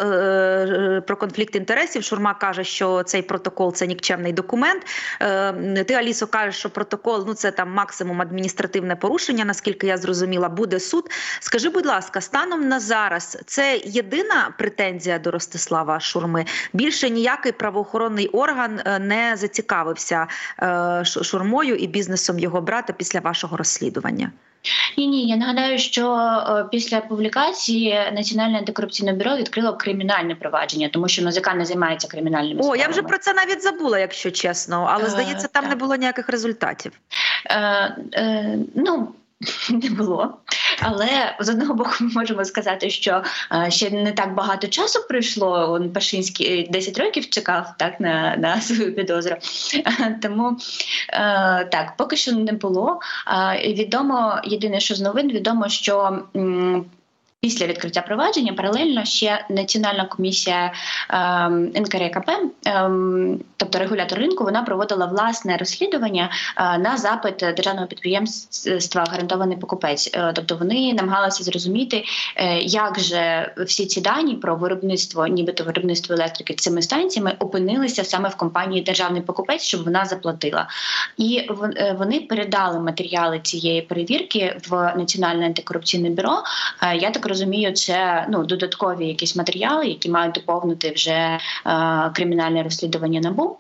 про 1.02 1.18
конфлікт 1.18 1.56
інтересів. 1.56 2.04
Шурма 2.04 2.34
каже, 2.34 2.64
що 2.64 3.04
цей 3.04 3.22
протокол 3.22 3.51
протокол 3.52 3.74
це 3.74 3.88
нікчемний 3.88 4.34
документ. 4.34 4.84
Е, 5.22 5.84
ти 5.84 5.94
Алісо 5.94 6.28
кажеш, 6.28 6.56
що 6.56 6.70
протокол 6.70 7.24
ну 7.28 7.34
це 7.34 7.52
там 7.52 7.72
максимум 7.72 8.22
адміністративне 8.22 8.96
порушення, 8.96 9.46
наскільки 9.46 9.88
я 9.88 9.98
зрозуміла, 9.98 10.50
буде 10.50 10.80
суд. 10.80 11.10
Скажи, 11.40 11.70
будь 11.70 11.86
ласка, 11.86 12.22
станом 12.22 12.68
на 12.68 12.80
зараз 12.80 13.38
це 13.46 13.82
єдина 13.86 14.54
претензія 14.58 15.20
до 15.20 15.32
Ростислава 15.32 16.00
Шурми. 16.00 16.46
Більше 16.74 17.10
ніякий 17.10 17.52
правоохоронний 17.52 18.28
орган 18.28 18.80
е, 18.86 19.00
не 19.00 19.36
зацікавився 19.36 20.28
е, 20.62 21.06
шурмою 21.06 21.76
і 21.76 21.88
бізнесом 21.88 22.40
його 22.40 22.62
брата 22.62 22.94
після 22.94 23.20
вашого 23.20 23.58
розслідування. 23.58 24.32
Ні, 24.98 25.08
ні, 25.08 25.28
я 25.28 25.36
нагадаю, 25.36 25.80
що 25.80 26.16
е, 26.16 26.66
після 26.72 27.02
публікації 27.02 28.12
Національне 28.14 28.58
антикорупційне 28.58 29.14
бюро 29.14 29.36
відкрило 29.36 29.78
кримінальне 29.78 30.36
провадження, 30.36 30.90
тому 30.94 31.08
що 31.08 31.22
НАЗК 31.22 31.56
не 31.56 31.66
займається 31.66 32.08
кримінальними 32.08 32.64
справами. 32.64 32.80
О, 32.80 32.82
я 32.82 32.88
вже 32.88 33.02
про 33.02 33.18
це 33.18 33.34
навіть 33.34 33.64
забула, 33.64 34.00
якщо 34.00 34.32
чесно, 34.32 34.88
але 34.90 35.06
е, 35.06 35.10
здається, 35.10 35.48
там 35.48 35.70
не 35.70 35.76
було 35.76 35.96
ніяких 35.96 36.30
результатів. 36.30 36.92
Е, 37.46 37.60
е, 38.14 38.58
Ну 38.76 39.08
не 39.70 39.90
було. 39.90 40.38
Але 40.80 41.36
з 41.40 41.50
одного 41.50 41.74
боку, 41.74 41.92
ми 42.00 42.12
можемо 42.16 42.46
сказати, 42.46 42.90
що 42.90 43.24
е, 43.66 43.72
ще 43.72 43.90
не 43.90 44.12
так 44.12 44.34
багато 44.34 44.68
часу 44.68 45.00
пройшло. 45.10 45.72
Он 45.72 45.90
Пашинський 45.90 46.68
10 46.70 46.98
років 46.98 47.30
чекав 47.30 47.74
так 47.78 48.00
на 48.00 48.36
на 48.38 48.62
свою 48.62 48.96
підозру. 48.96 49.36
Тому 50.22 50.58
е, 51.10 51.68
так, 51.72 51.94
поки 51.98 52.18
що 52.18 52.32
не 52.32 52.52
було. 52.52 53.00
Відомо 53.66 54.42
єдине, 54.44 54.80
що 54.80 54.96
з 54.96 55.02
новин 55.02 55.32
відомо, 55.32 55.70
що 55.70 56.20
Після 57.44 57.68
відкриття 57.68 58.02
провадження 58.02 58.54
паралельно 58.54 59.06
ще 59.06 59.46
Національна 59.50 60.06
комісія 60.06 60.74
ем, 61.10 61.72
НКРКП, 61.76 62.30
ем, 62.66 63.40
тобто 63.58 63.80
регулятор 63.80 64.20
ринку, 64.20 64.44
вона 64.44 64.62
проводила 64.64 65.06
власне 65.06 65.58
розслідування 65.58 66.32
е, 66.58 66.78
на 66.78 66.98
запит 66.98 67.36
державного 67.38 67.88
підприємства 67.88 69.04
гарантований 69.10 69.58
покупець. 69.58 70.10
Е, 70.14 70.34
тобто 70.36 70.56
вони 70.56 70.94
намагалися 70.94 71.44
зрозуміти, 71.44 72.04
е, 72.36 72.60
як 72.60 73.00
же 73.00 73.54
всі 73.68 73.86
ці 73.86 74.02
дані 74.02 74.36
про 74.36 74.56
виробництво, 74.56 75.28
нібито 75.28 75.64
виробництво 75.64 76.16
електрики 76.16 76.54
цими 76.54 76.82
станціями 76.82 77.36
опинилися 77.40 78.04
саме 78.04 78.30
в 78.30 78.36
компанії 78.36 78.82
Державний 78.82 79.22
покупець, 79.22 79.62
щоб 79.64 79.84
вона 79.84 80.06
заплатила. 80.06 80.68
І 81.18 81.48
вони 81.98 82.20
передали 82.20 82.80
матеріали 82.80 83.40
цієї 83.40 83.82
перевірки 83.82 84.58
в 84.70 84.94
Національне 84.98 85.46
антикорупційне 85.46 86.10
бюро. 86.10 86.44
Я 86.96 87.12
так 87.12 87.31
розумію, 87.32 87.74
це 87.74 88.28
ну 88.30 88.46
додаткові 88.46 89.08
якісь 89.08 89.36
матеріали, 89.36 89.88
які 89.88 90.10
мають 90.10 90.34
доповнити 90.34 90.92
вже 90.92 91.12
е, 91.12 91.40
кримінальне 92.14 92.64
розслідування 92.64 93.20
набу. 93.20 93.58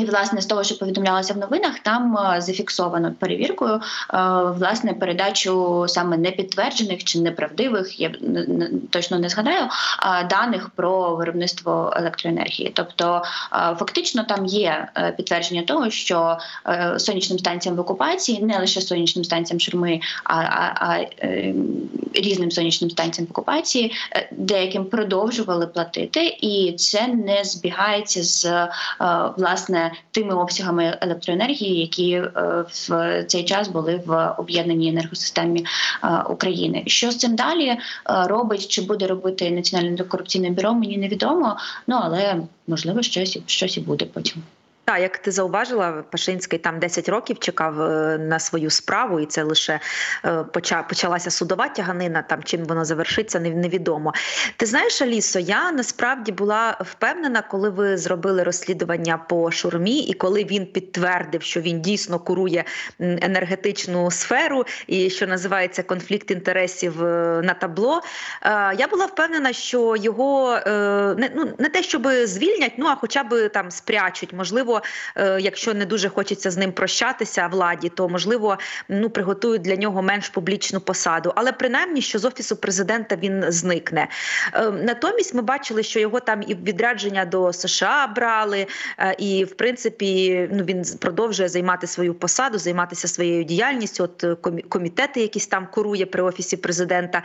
І 0.00 0.04
власне 0.04 0.40
з 0.40 0.46
того, 0.46 0.64
що 0.64 0.78
повідомлялося 0.78 1.34
в 1.34 1.36
новинах, 1.36 1.78
там 1.78 2.18
е, 2.18 2.40
зафіксовано 2.40 3.14
перевіркою 3.18 3.74
е, 3.74 3.80
власне 4.58 4.94
передачу 4.94 5.84
саме 5.88 6.16
непідтверджених 6.16 7.04
чи 7.04 7.20
неправдивих, 7.20 8.00
я 8.00 8.12
точно 8.90 9.18
не 9.18 9.28
згадаю, 9.28 9.68
даних 10.30 10.70
про 10.70 11.16
виробництво 11.16 11.92
електроенергії. 11.96 12.72
Тобто, 12.74 13.22
фактично, 13.50 14.24
там 14.24 14.46
є 14.46 14.88
е, 14.96 15.12
підтвердження 15.16 15.62
того, 15.62 15.90
що 15.90 16.38
сонячним 16.96 17.38
станціям 17.38 17.76
в 17.76 17.80
окупації 17.80 18.42
не 18.42 18.58
лише 18.58 18.80
сонячним 18.80 19.24
станціям 19.24 19.60
шурми, 19.60 20.00
а, 20.24 20.34
а, 20.34 20.74
а 20.80 21.04
різним 22.14 22.50
сонячним 22.50 22.90
станціям 22.90 23.26
в 23.26 23.30
окупації, 23.30 23.92
деяким 24.30 24.84
продовжували 24.84 25.66
платити, 25.66 26.36
і 26.40 26.74
це 26.78 27.06
не 27.06 27.44
збігається 27.44 28.22
з 28.22 28.68
власне 29.36 29.87
тими 30.10 30.34
обсягами 30.34 30.98
електроенергії, 31.00 31.80
які 31.80 32.12
е, 32.12 32.30
в 32.70 33.24
цей 33.26 33.44
час 33.44 33.68
були 33.68 34.02
в 34.06 34.34
об'єднаній 34.38 34.88
енергосистемі 34.88 35.66
е, 36.04 36.22
України. 36.30 36.82
Що 36.86 37.10
з 37.10 37.16
цим 37.16 37.36
далі 37.36 37.68
е, 37.68 37.78
робить 38.06 38.68
чи 38.68 38.82
буде 38.82 39.06
робити 39.06 39.50
національне 39.50 39.90
антикорупційне 39.90 40.50
бюро? 40.50 40.74
Мені 40.74 40.98
невідомо. 40.98 41.56
Ну 41.86 42.00
але 42.02 42.36
можливо 42.66 43.02
щось 43.02 43.38
щось 43.46 43.76
і 43.76 43.80
буде 43.80 44.04
потім. 44.04 44.42
Так, 44.88 45.00
як 45.00 45.18
ти 45.18 45.30
зауважила, 45.30 45.92
Пашинський 46.10 46.58
там 46.58 46.78
10 46.78 47.08
років 47.08 47.38
чекав 47.38 47.82
е, 47.82 48.18
на 48.18 48.38
свою 48.38 48.70
справу, 48.70 49.20
і 49.20 49.26
це 49.26 49.42
лише 49.42 49.80
е, 50.24 50.44
почалася 50.88 51.30
судова 51.30 51.68
тяганина. 51.68 52.22
Там 52.22 52.42
чим 52.42 52.64
воно 52.64 52.84
завершиться, 52.84 53.40
невідомо. 53.40 54.12
Ти 54.56 54.66
знаєш, 54.66 55.02
Алісо, 55.02 55.38
я 55.38 55.72
насправді 55.72 56.32
була 56.32 56.78
впевнена, 56.80 57.42
коли 57.42 57.70
ви 57.70 57.96
зробили 57.96 58.42
розслідування 58.42 59.18
по 59.28 59.50
шурмі, 59.50 59.98
і 59.98 60.12
коли 60.12 60.44
він 60.44 60.66
підтвердив, 60.66 61.42
що 61.42 61.60
він 61.60 61.80
дійсно 61.80 62.18
курує 62.18 62.64
енергетичну 62.98 64.10
сферу 64.10 64.64
і 64.86 65.10
що 65.10 65.26
називається 65.26 65.82
конфлікт 65.82 66.30
інтересів 66.30 67.04
е, 67.04 67.40
на 67.44 67.54
табло. 67.54 68.02
Я 68.78 68.88
була 68.90 69.06
впевнена, 69.06 69.52
що 69.52 69.96
його 69.96 70.58
не 70.66 71.30
ну 71.34 71.54
не 71.58 71.68
те, 71.68 71.82
щоб 71.82 72.08
звільнять, 72.24 72.72
ну 72.78 72.86
а 72.86 72.94
хоча 72.94 73.24
б 73.24 73.48
там 73.48 73.70
спрячуть, 73.70 74.32
можливо 74.32 74.77
е, 75.16 75.40
якщо 75.40 75.74
не 75.74 75.86
дуже 75.86 76.08
хочеться 76.08 76.50
з 76.50 76.56
ним 76.56 76.72
прощатися 76.72 77.46
владі, 77.46 77.88
то 77.88 78.08
можливо 78.08 78.58
ну 78.88 79.10
приготують 79.10 79.62
для 79.62 79.76
нього 79.76 80.02
менш 80.02 80.28
публічну 80.28 80.80
посаду. 80.80 81.32
Але 81.36 81.52
принаймні, 81.52 82.02
що 82.02 82.18
з 82.18 82.24
офісу 82.24 82.56
президента 82.56 83.16
він 83.16 83.44
зникне. 83.48 84.08
Е, 84.54 84.70
натомість 84.70 85.34
ми 85.34 85.42
бачили, 85.42 85.82
що 85.82 86.00
його 86.00 86.20
там 86.20 86.42
і 86.46 86.54
відрядження 86.54 87.24
до 87.24 87.52
США 87.52 88.06
брали, 88.16 88.66
і 89.18 89.44
в 89.44 89.54
принципі 89.54 90.48
ну 90.52 90.64
він 90.64 90.84
продовжує 91.00 91.48
займати 91.48 91.86
свою 91.86 92.14
посаду, 92.14 92.58
займатися 92.58 93.08
своєю 93.08 93.44
діяльністю. 93.44 94.04
От 94.04 94.24
комітети, 94.68 95.20
якісь 95.20 95.46
там 95.46 95.68
курує 95.70 96.06
при 96.06 96.22
офісі 96.22 96.56
президента. 96.56 97.22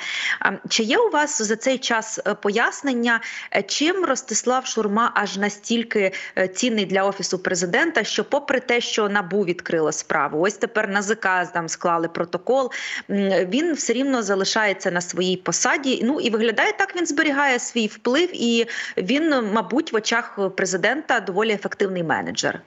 Чи 0.70 0.84
є 0.84 0.98
у 0.98 1.10
вас 1.10 1.42
за 1.42 1.56
цей 1.56 1.78
час 1.78 2.20
пояснення, 2.42 3.22
чим 3.68 4.06
Ростислав 4.06 4.66
Шурма 4.66 5.12
аж 5.16 5.38
настільки 5.38 6.12
е, 6.38 6.48
цінний 6.48 6.86
для 6.86 7.04
офісу 7.04 7.40
президента, 7.44 8.04
що, 8.04 8.24
попри 8.24 8.60
те, 8.60 8.82
що 8.82 9.10
набу 9.10 9.46
відкрила 9.46 9.92
справу, 9.92 10.42
ось 10.42 10.54
тепер 10.54 10.90
НАЗК 10.90 11.28
там 11.54 11.70
склали 11.70 12.08
протокол. 12.08 12.72
Він 13.10 13.74
все 13.74 13.94
рівно 13.94 14.24
залишається 14.24 14.92
на 14.92 15.02
своїй 15.02 15.38
посаді. 15.38 16.02
Ну 16.04 16.20
і 16.20 16.30
виглядає 16.30 16.74
так. 16.74 16.96
Він 16.96 17.06
зберігає 17.06 17.60
свій 17.60 17.88
вплив, 17.88 18.30
і 18.34 18.68
він, 18.98 19.30
мабуть, 19.54 19.94
в 19.94 19.96
очах 19.96 20.40
президента 20.56 21.20
доволі 21.20 21.52
ефективний 21.52 22.04
менеджер. 22.04 22.62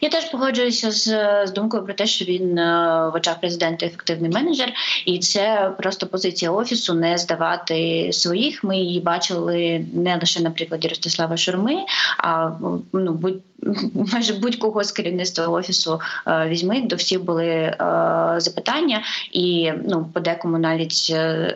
Я 0.00 0.08
теж 0.08 0.30
погоджуюся 0.30 0.90
з 0.90 1.06
з 1.46 1.52
думкою 1.52 1.84
про 1.84 1.94
те, 1.94 2.06
що 2.06 2.24
він 2.24 2.58
е, 2.58 3.10
в 3.12 3.16
очах 3.16 3.40
президента 3.40 3.86
ефективний 3.86 4.30
менеджер, 4.30 4.72
і 5.06 5.18
це 5.18 5.72
просто 5.78 6.06
позиція 6.06 6.50
офісу 6.50 6.94
не 6.94 7.18
здавати 7.18 8.08
своїх. 8.12 8.64
Ми 8.64 8.76
її 8.76 9.00
бачили 9.00 9.84
не 9.92 10.16
лише 10.16 10.40
на 10.40 10.50
прикладі 10.50 10.88
Ростислава 10.88 11.36
Шурми, 11.36 11.76
а 12.18 12.50
ну 12.92 13.12
будь 13.12 13.42
майже 14.12 14.34
будь-кого 14.34 14.84
з 14.84 14.92
керівництва 14.92 15.46
офісу 15.46 16.00
е, 16.26 16.48
візьми, 16.48 16.80
до 16.80 16.96
всіх 16.96 17.24
були 17.24 17.46
е, 17.46 17.74
запитання, 18.36 19.02
і 19.32 19.72
ну 19.84 20.04
подекому 20.12 20.58
навіть 20.58 21.06
е, 21.10 21.54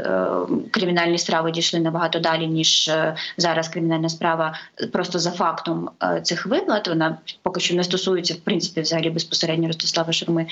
кримінальні 0.71 1.19
справи 1.19 1.51
дійшли 1.51 1.81
набагато 1.81 2.19
далі 2.19 2.47
ніж 2.47 2.91
зараз. 3.37 3.69
Кримінальна 3.69 4.09
справа 4.09 4.55
просто 4.93 5.19
за 5.19 5.31
фактом 5.31 5.91
цих 6.23 6.47
виплат. 6.47 6.89
Вона 6.89 7.19
поки 7.43 7.61
що 7.61 7.75
не 7.75 7.85
стосується 7.85 8.04
в 8.13 8.41
принципі 8.45 8.81
взагалі 8.81 9.11
безпосередньо 9.11 9.69
Ростислава 9.69 10.13
Шурми. 10.13 10.47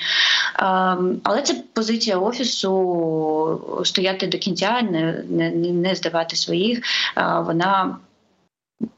Але 1.23 1.41
це 1.43 1.63
позиція 1.73 2.17
офісу 2.17 3.81
стояти 3.83 4.27
до 4.27 4.37
кінця, 4.37 4.81
не 4.81 5.23
не, 5.29 5.49
не 5.51 5.95
здавати 5.95 6.35
своїх. 6.35 6.81
Вона 7.45 7.97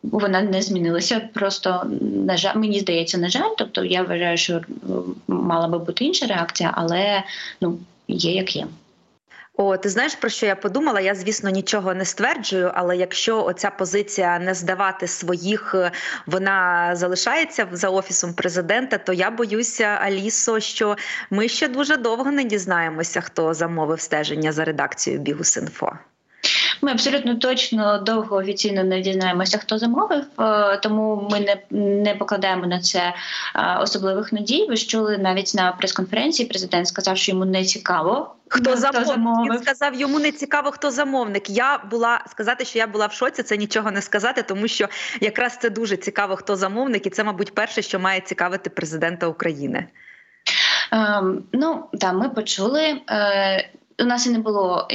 вона 0.03 0.41
не 0.41 0.61
змінилася. 0.61 1.29
Просто 1.33 1.83
на 2.25 2.37
жаль, 2.37 2.55
мені 2.55 2.79
здається, 2.79 3.17
на 3.17 3.29
жаль. 3.29 3.49
Тобто 3.57 3.83
я 3.83 4.03
вважаю, 4.03 4.37
що 4.37 4.61
мала 5.27 5.67
би 5.67 5.79
бути 5.79 6.05
інша 6.05 6.25
реакція, 6.25 6.71
але 6.75 7.23
ну 7.61 7.79
є 8.07 8.31
як 8.31 8.55
є. 8.55 8.67
О, 9.57 9.77
ти 9.77 9.89
знаєш 9.89 10.15
про 10.15 10.29
що 10.29 10.45
я 10.45 10.55
подумала? 10.55 10.99
Я, 10.99 11.15
звісно, 11.15 11.49
нічого 11.49 11.93
не 11.93 12.05
стверджую, 12.05 12.71
але 12.73 12.97
якщо 12.97 13.43
оця 13.43 13.69
позиція 13.69 14.39
не 14.39 14.53
здавати 14.53 15.07
своїх, 15.07 15.75
вона 16.25 16.89
залишається 16.95 17.67
за 17.71 17.89
офісом 17.89 18.33
президента, 18.33 18.97
то 18.97 19.13
я 19.13 19.31
боюся, 19.31 19.85
Алісо, 19.85 20.59
що 20.59 20.97
ми 21.29 21.47
ще 21.47 21.67
дуже 21.67 21.97
довго 21.97 22.31
не 22.31 22.43
дізнаємося, 22.43 23.21
хто 23.21 23.53
замовив 23.53 24.01
стеження 24.01 24.51
за 24.51 24.65
редакцією 24.65 25.21
Бігус.Інфо. 25.21 25.97
Ми 26.85 26.91
абсолютно 26.91 27.35
точно 27.35 27.97
довго 27.97 28.35
офіційно 28.35 28.83
не 28.83 29.01
дізнаємося, 29.01 29.57
хто 29.57 29.77
замовив, 29.77 30.23
е, 30.39 30.77
тому 30.77 31.27
ми 31.31 31.39
не 31.39 31.57
не 32.03 32.15
покладаємо 32.15 32.67
на 32.67 32.79
це 32.79 32.99
е, 32.99 33.13
особливих 33.81 34.33
надій. 34.33 34.65
Ви 34.69 34.77
чули 34.77 35.17
навіть 35.17 35.55
на 35.55 35.71
прес-конференції. 35.71 36.49
Президент 36.49 36.87
сказав, 36.87 37.17
що 37.17 37.31
йому 37.31 37.45
не 37.45 37.63
цікаво. 37.63 38.35
Хто, 38.47 38.71
хто 38.71 38.79
замовник? 38.79 39.07
замовив. 39.07 39.53
Він 39.53 39.61
сказав, 39.61 39.95
йому 39.95 40.19
не 40.19 40.31
цікаво, 40.31 40.71
хто 40.71 40.91
замовник. 40.91 41.49
Я 41.49 41.77
була 41.91 42.21
сказати, 42.27 42.65
що 42.65 42.79
я 42.79 42.87
була 42.87 43.05
в 43.05 43.13
шоці. 43.13 43.43
Це 43.43 43.57
нічого 43.57 43.91
не 43.91 44.01
сказати, 44.01 44.43
тому 44.43 44.67
що 44.67 44.87
якраз 45.21 45.57
це 45.57 45.69
дуже 45.69 45.97
цікаво, 45.97 46.35
хто 46.35 46.55
замовник, 46.55 47.07
і 47.07 47.09
це, 47.09 47.23
мабуть, 47.23 47.55
перше, 47.55 47.81
що 47.81 47.99
має 47.99 48.21
цікавити 48.21 48.69
президента 48.69 49.27
України. 49.27 49.87
Ем, 50.91 51.43
ну 51.53 51.89
так, 51.99 52.13
ми 52.13 52.29
почули. 52.29 53.01
Е, 53.09 53.69
у 53.99 54.03
нас 54.03 54.27
і 54.27 54.29
не 54.29 54.39
було 54.39 54.87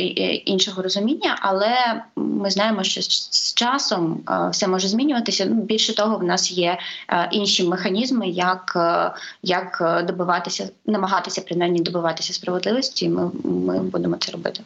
іншого 0.45 0.83
розуміння, 0.83 1.39
але 1.41 2.03
ми 2.17 2.51
знаємо, 2.51 2.83
що 2.83 3.03
з 3.03 3.55
часом 3.55 4.21
е, 4.31 4.49
все 4.53 4.69
може 4.69 4.89
змінюватися. 4.89 5.45
Ну, 5.45 5.55
більше 5.55 5.95
того, 5.95 6.17
в 6.17 6.25
нас 6.25 6.53
є 6.53 6.79
е, 7.09 7.29
інші 7.33 7.69
механізми, 7.69 8.29
як 8.29 8.73
е, 8.77 9.13
як 9.43 10.03
добиватися, 10.07 10.69
намагатися 10.87 11.41
принаймні 11.41 11.81
добиватися 11.81 12.33
справедливості. 12.33 13.09
Ми, 13.09 13.31
Ми 13.45 13.81
будемо 13.81 14.17
це 14.17 14.33
робити. 14.33 14.63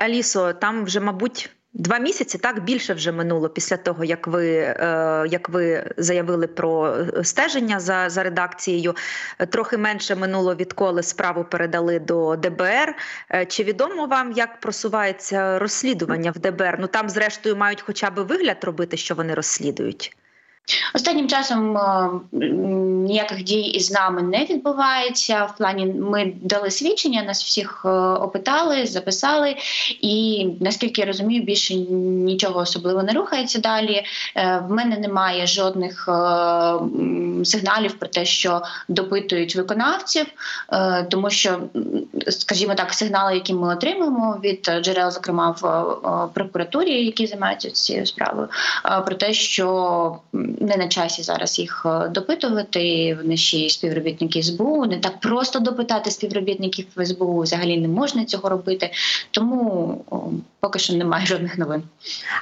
Алісо, 0.00 0.52
там 0.52 0.84
вже 0.84 1.00
мабуть. 1.00 1.50
Два 1.74 1.98
місяці 1.98 2.38
так 2.38 2.64
більше 2.64 2.94
вже 2.94 3.12
минуло 3.12 3.48
після 3.48 3.76
того, 3.76 4.04
як 4.04 4.26
ви 4.26 4.56
е, 4.56 5.24
як 5.30 5.48
ви 5.48 5.94
заявили 5.96 6.46
про 6.46 6.96
е, 6.96 7.24
стеження 7.24 7.80
за 7.80 8.10
за 8.10 8.22
редакцією. 8.22 8.94
Трохи 9.48 9.76
менше 9.76 10.14
минуло 10.14 10.54
відколи 10.54 11.02
справу 11.02 11.44
передали 11.44 11.98
до 11.98 12.36
ДБР. 12.36 12.94
Е, 13.30 13.46
чи 13.46 13.64
відомо 13.64 14.06
вам, 14.06 14.32
як 14.32 14.60
просувається 14.60 15.58
розслідування 15.58 16.30
в 16.30 16.38
ДБР? 16.38 16.76
Ну 16.80 16.86
там, 16.86 17.08
зрештою, 17.08 17.56
мають 17.56 17.82
хоча 17.82 18.10
б 18.10 18.20
вигляд 18.20 18.64
робити, 18.64 18.96
що 18.96 19.14
вони 19.14 19.34
розслідують. 19.34 20.16
Останнім 20.94 21.28
часом 21.28 21.76
е, 21.76 22.10
ніяких 23.08 23.42
дій 23.42 23.62
із 23.62 23.90
нами 23.90 24.22
не 24.22 24.44
відбувається. 24.44 25.44
В 25.44 25.56
плані 25.56 25.86
ми 25.86 26.32
дали 26.42 26.70
свідчення, 26.70 27.22
нас 27.22 27.44
всіх 27.44 27.82
е, 27.84 27.88
опитали, 27.98 28.86
записали, 28.86 29.56
і 30.00 30.46
наскільки 30.60 31.00
я 31.00 31.06
розумію, 31.06 31.42
більше 31.42 31.74
нічого 31.74 32.60
особливо 32.60 33.02
не 33.02 33.12
рухається 33.12 33.58
далі. 33.58 34.02
Е, 34.36 34.62
в 34.68 34.72
мене 34.72 34.98
немає 34.98 35.46
жодних 35.46 36.08
сигналів 37.44 37.92
про 37.98 38.08
те, 38.08 38.24
що 38.24 38.62
допитують 38.88 39.56
виконавців, 39.56 40.26
тому 41.10 41.30
що, 41.30 41.60
скажімо 42.28 42.74
так, 42.74 42.92
сигнали, 42.92 43.34
які 43.34 43.54
ми 43.54 43.74
отримуємо 43.74 44.40
від 44.44 44.70
джерел, 44.80 45.10
зокрема 45.10 45.50
в 45.50 46.34
прокуратурі, 46.34 47.04
які 47.04 47.26
займаються 47.26 47.70
цією 47.70 48.06
справою, 48.06 48.48
про 49.04 49.14
те, 49.14 49.32
що 49.32 50.18
не 50.60 50.76
на 50.76 50.88
часі 50.88 51.22
зараз 51.22 51.58
їх 51.58 51.86
е, 51.86 52.08
допитувати. 52.08 53.14
Вони 53.22 53.36
ще 53.36 53.58
й 53.58 53.70
співробітники 53.70 54.42
СБУ. 54.42 54.86
Не 54.86 54.98
так 54.98 55.20
просто 55.20 55.58
допитати 55.58 56.10
співробітників 56.10 56.86
СБУ. 57.04 57.40
Взагалі 57.40 57.80
не 57.80 57.88
можна 57.88 58.24
цього 58.24 58.48
робити. 58.48 58.90
Тому 59.30 60.04
поки 60.60 60.78
що 60.78 60.94
немає 60.94 61.26
жодних 61.26 61.58
новин. 61.58 61.82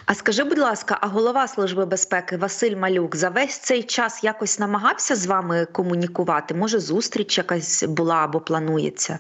А 0.07 0.15
скажи, 0.15 0.45
будь 0.45 0.59
ласка, 0.59 0.99
а 1.01 1.07
голова 1.07 1.49
служби 1.49 1.87
безпеки 1.87 2.37
Василь 2.37 2.77
Малюк 2.77 3.17
за 3.17 3.29
весь 3.29 3.59
цей 3.59 3.83
час 3.83 4.25
якось 4.25 4.59
намагався 4.59 5.17
з 5.17 5.27
вами 5.27 5.67
комунікувати? 5.73 6.55
Може, 6.55 6.81
зустріч 6.81 7.39
якась 7.39 7.83
була 7.83 8.15
або 8.15 8.41
планується? 8.41 9.19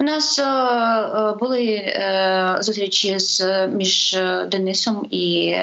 У 0.00 0.04
нас 0.04 0.38
е, 0.38 0.42
е, 0.42 1.32
були 1.40 1.64
е, 1.66 2.56
зустрічі 2.60 3.18
з 3.18 3.66
між 3.66 4.18
Денисом 4.48 5.06
і 5.10 5.56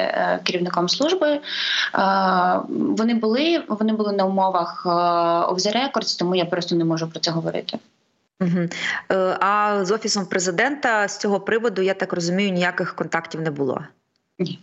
керівником 0.44 0.90
служби. 0.90 1.40
Вони 2.70 3.14
були 3.14 3.64
вони 3.68 3.94
були 3.94 4.14
на 4.14 4.26
умовах 4.26 4.86
of 5.50 5.56
the 5.56 5.76
records, 5.76 6.20
тому 6.20 6.36
я 6.36 6.46
просто 6.46 6.76
не 6.76 6.86
можу 6.86 7.08
про 7.08 7.20
це 7.20 7.32
говорити. 7.32 7.78
Угу. 8.42 8.68
А 9.40 9.80
з 9.82 9.92
офісом 9.92 10.26
президента 10.26 11.08
з 11.08 11.18
цього 11.18 11.40
приводу 11.40 11.82
я 11.82 11.94
так 11.94 12.14
розумію, 12.14 12.52
ніяких 12.52 12.96
контактів 12.96 13.42
не 13.42 13.52
було. 13.52 13.82
Ні. 14.40 14.60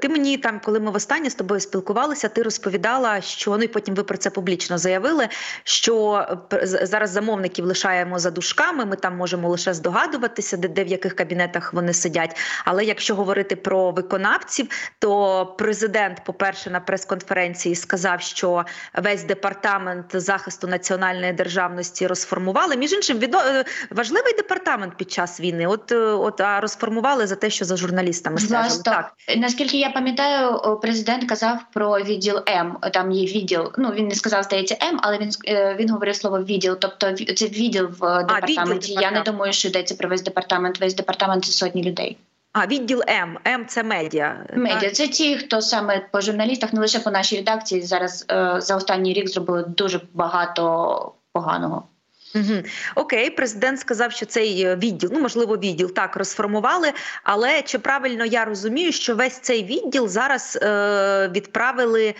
Ти 0.00 0.08
мені 0.08 0.36
там, 0.36 0.60
коли 0.64 0.80
ми 0.80 0.90
востаннє 0.90 1.30
з 1.30 1.34
тобою 1.34 1.60
спілкувалися, 1.60 2.28
ти 2.28 2.42
розповідала, 2.42 3.20
що 3.20 3.56
ну 3.56 3.62
і 3.62 3.68
потім 3.68 3.94
ви 3.94 4.02
про 4.02 4.16
це 4.16 4.30
публічно 4.30 4.78
заявили. 4.78 5.28
Що 5.64 6.26
зараз 6.62 7.10
замовників 7.10 7.64
лишаємо 7.64 8.18
за 8.18 8.30
дужками, 8.30 8.84
Ми 8.84 8.96
там 8.96 9.16
можемо 9.16 9.48
лише 9.48 9.74
здогадуватися, 9.74 10.56
де, 10.56 10.68
де 10.68 10.84
в 10.84 10.86
яких 10.86 11.16
кабінетах 11.16 11.72
вони 11.72 11.92
сидять. 11.92 12.36
Але 12.64 12.84
якщо 12.84 13.14
говорити 13.14 13.56
про 13.56 13.90
виконавців, 13.90 14.68
то 14.98 15.46
президент, 15.58 16.24
по-перше, 16.24 16.70
на 16.70 16.80
прес-конференції 16.80 17.74
сказав, 17.74 18.20
що 18.20 18.64
весь 19.02 19.24
департамент 19.24 20.06
захисту 20.12 20.66
національної 20.66 21.32
державності 21.32 22.06
розформували. 22.06 22.76
Між 22.76 22.92
іншим, 22.92 23.18
відо... 23.18 23.38
Е, 23.38 23.64
важливий 23.90 24.32
департамент 24.36 24.96
під 24.96 25.10
час 25.10 25.40
війни. 25.40 25.66
От 25.66 25.92
е, 25.92 25.96
от 25.96 26.40
а 26.40 26.60
розформували 26.60 27.26
за 27.26 27.34
те, 27.34 27.50
що 27.50 27.64
за 27.64 27.76
журналістами 28.16 28.38
стежили. 28.38 28.82
Так 28.82 29.12
наскільки 29.36 29.78
я 29.78 29.90
пам'ятаю, 29.90 30.78
президент 30.82 31.28
казав 31.28 31.58
про 31.72 31.98
відділ 31.98 32.40
М. 32.48 32.76
Там 32.92 33.12
є 33.12 33.26
відділ. 33.26 33.72
Ну 33.78 33.90
він 33.90 34.08
не 34.08 34.14
сказав, 34.14 34.42
здається, 34.42 34.76
М, 34.82 35.00
але 35.02 35.18
він 35.18 35.30
е, 35.48 35.76
він 35.80 35.90
говорив 35.90 36.16
слово 36.16 36.38
відділ. 36.42 36.76
Тобто 36.80 37.12
це 37.12 37.46
відділ 37.46 37.86
в 37.86 38.00
департаменті. 38.00 38.58
А, 38.58 38.64
відділ, 38.64 38.98
я 39.00 39.10
не 39.10 39.20
думаю, 39.20 39.52
що 39.52 39.68
йдеться 39.68 39.94
про 39.94 40.08
весь 40.08 40.22
департамент. 40.22 40.80
Весь 40.80 40.94
департамент 40.94 41.44
це 41.44 41.52
сотні 41.52 41.82
людей. 41.82 42.16
А 42.52 42.66
відділ 42.66 43.02
М. 43.08 43.38
М 43.46 43.66
це 43.66 43.82
медіа. 43.82 44.46
Медіа 44.54 44.90
це 44.90 45.08
ті, 45.08 45.36
хто 45.36 45.62
саме 45.62 46.08
по 46.12 46.20
журналістах, 46.20 46.72
не 46.72 46.80
лише 46.80 46.98
по 46.98 47.10
нашій 47.10 47.36
редакції. 47.36 47.82
Зараз 47.82 48.24
е, 48.30 48.54
за 48.58 48.76
останній 48.76 49.12
рік 49.12 49.28
зробили 49.28 49.64
дуже 49.68 50.00
багато 50.14 51.12
поганого. 51.32 51.82
Угу. 52.34 52.62
Окей, 52.94 53.30
президент 53.30 53.80
сказав, 53.80 54.12
що 54.12 54.26
цей 54.26 54.62
е, 54.62 54.76
відділ, 54.76 55.10
ну 55.12 55.20
можливо, 55.20 55.56
відділ 55.56 55.92
так 55.92 56.16
розформували. 56.16 56.92
Але 57.22 57.62
чи 57.62 57.78
правильно 57.78 58.24
я 58.24 58.44
розумію, 58.44 58.92
що 58.92 59.14
весь 59.14 59.38
цей 59.38 59.64
відділ 59.64 60.08
зараз 60.08 60.58
е, 60.62 61.30
відправили 61.34 62.14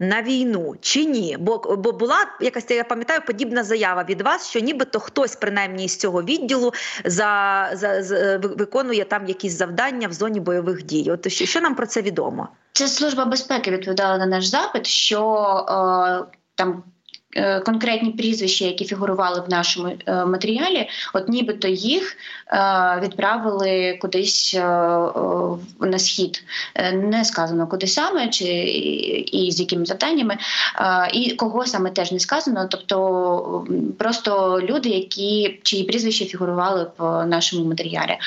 на 0.00 0.22
війну 0.22 0.74
чи 0.80 1.04
ні? 1.04 1.36
Бо 1.40 1.76
бо 1.78 1.92
була 1.92 2.16
якась 2.40 2.70
я 2.70 2.84
пам'ятаю 2.84 3.20
подібна 3.26 3.64
заява 3.64 4.04
від 4.08 4.22
вас, 4.22 4.48
що 4.48 4.60
нібито 4.60 5.00
хтось, 5.00 5.36
принаймні 5.36 5.88
з 5.88 5.96
цього 5.96 6.22
відділу, 6.22 6.72
за, 7.04 7.70
за, 7.72 8.02
за 8.02 8.38
виконує 8.38 9.04
там 9.04 9.26
якісь 9.26 9.52
завдання 9.52 10.08
в 10.08 10.12
зоні 10.12 10.40
бойових 10.40 10.82
дій. 10.82 11.10
От 11.10 11.32
що, 11.32 11.46
що 11.46 11.60
нам 11.60 11.74
про 11.74 11.86
це 11.86 12.02
відомо? 12.02 12.48
Це 12.72 12.88
служба 12.88 13.24
безпеки 13.24 13.70
відповідала 13.70 14.18
на 14.18 14.26
наш 14.26 14.46
запит, 14.46 14.86
що 14.86 15.20
е, 15.68 16.36
там. 16.54 16.82
Е, 17.38 17.60
конкретні 17.60 18.10
прізвища, 18.10 18.64
які 18.64 18.84
фігурували 18.84 19.40
в 19.40 19.50
нашому 19.50 19.92
е, 20.06 20.24
матеріалі, 20.24 20.88
от 21.14 21.28
нібито 21.28 21.68
їх 21.68 22.16
е, 22.52 23.00
відправили 23.02 23.98
кудись 24.00 24.54
на 25.80 25.98
схід. 25.98 26.44
Не 26.92 27.24
сказано 27.24 27.66
куди 27.66 27.86
саме, 27.86 28.28
чи 28.28 28.44
і 29.32 29.52
з 29.52 29.60
якими 29.60 29.84
завданнями, 29.84 30.36
і 31.12 31.30
кого 31.30 31.66
саме 31.66 31.90
теж 31.90 32.12
не 32.12 32.20
сказано. 32.20 32.68
Тобто 32.70 33.66
просто 33.98 34.60
люди, 34.62 34.88
які 34.88 35.60
чиї 35.62 35.84
прізвища 35.84 36.24
фігурували 36.24 36.86
в 36.98 37.26
нашому 37.26 37.64
матеріалі. 37.64 38.18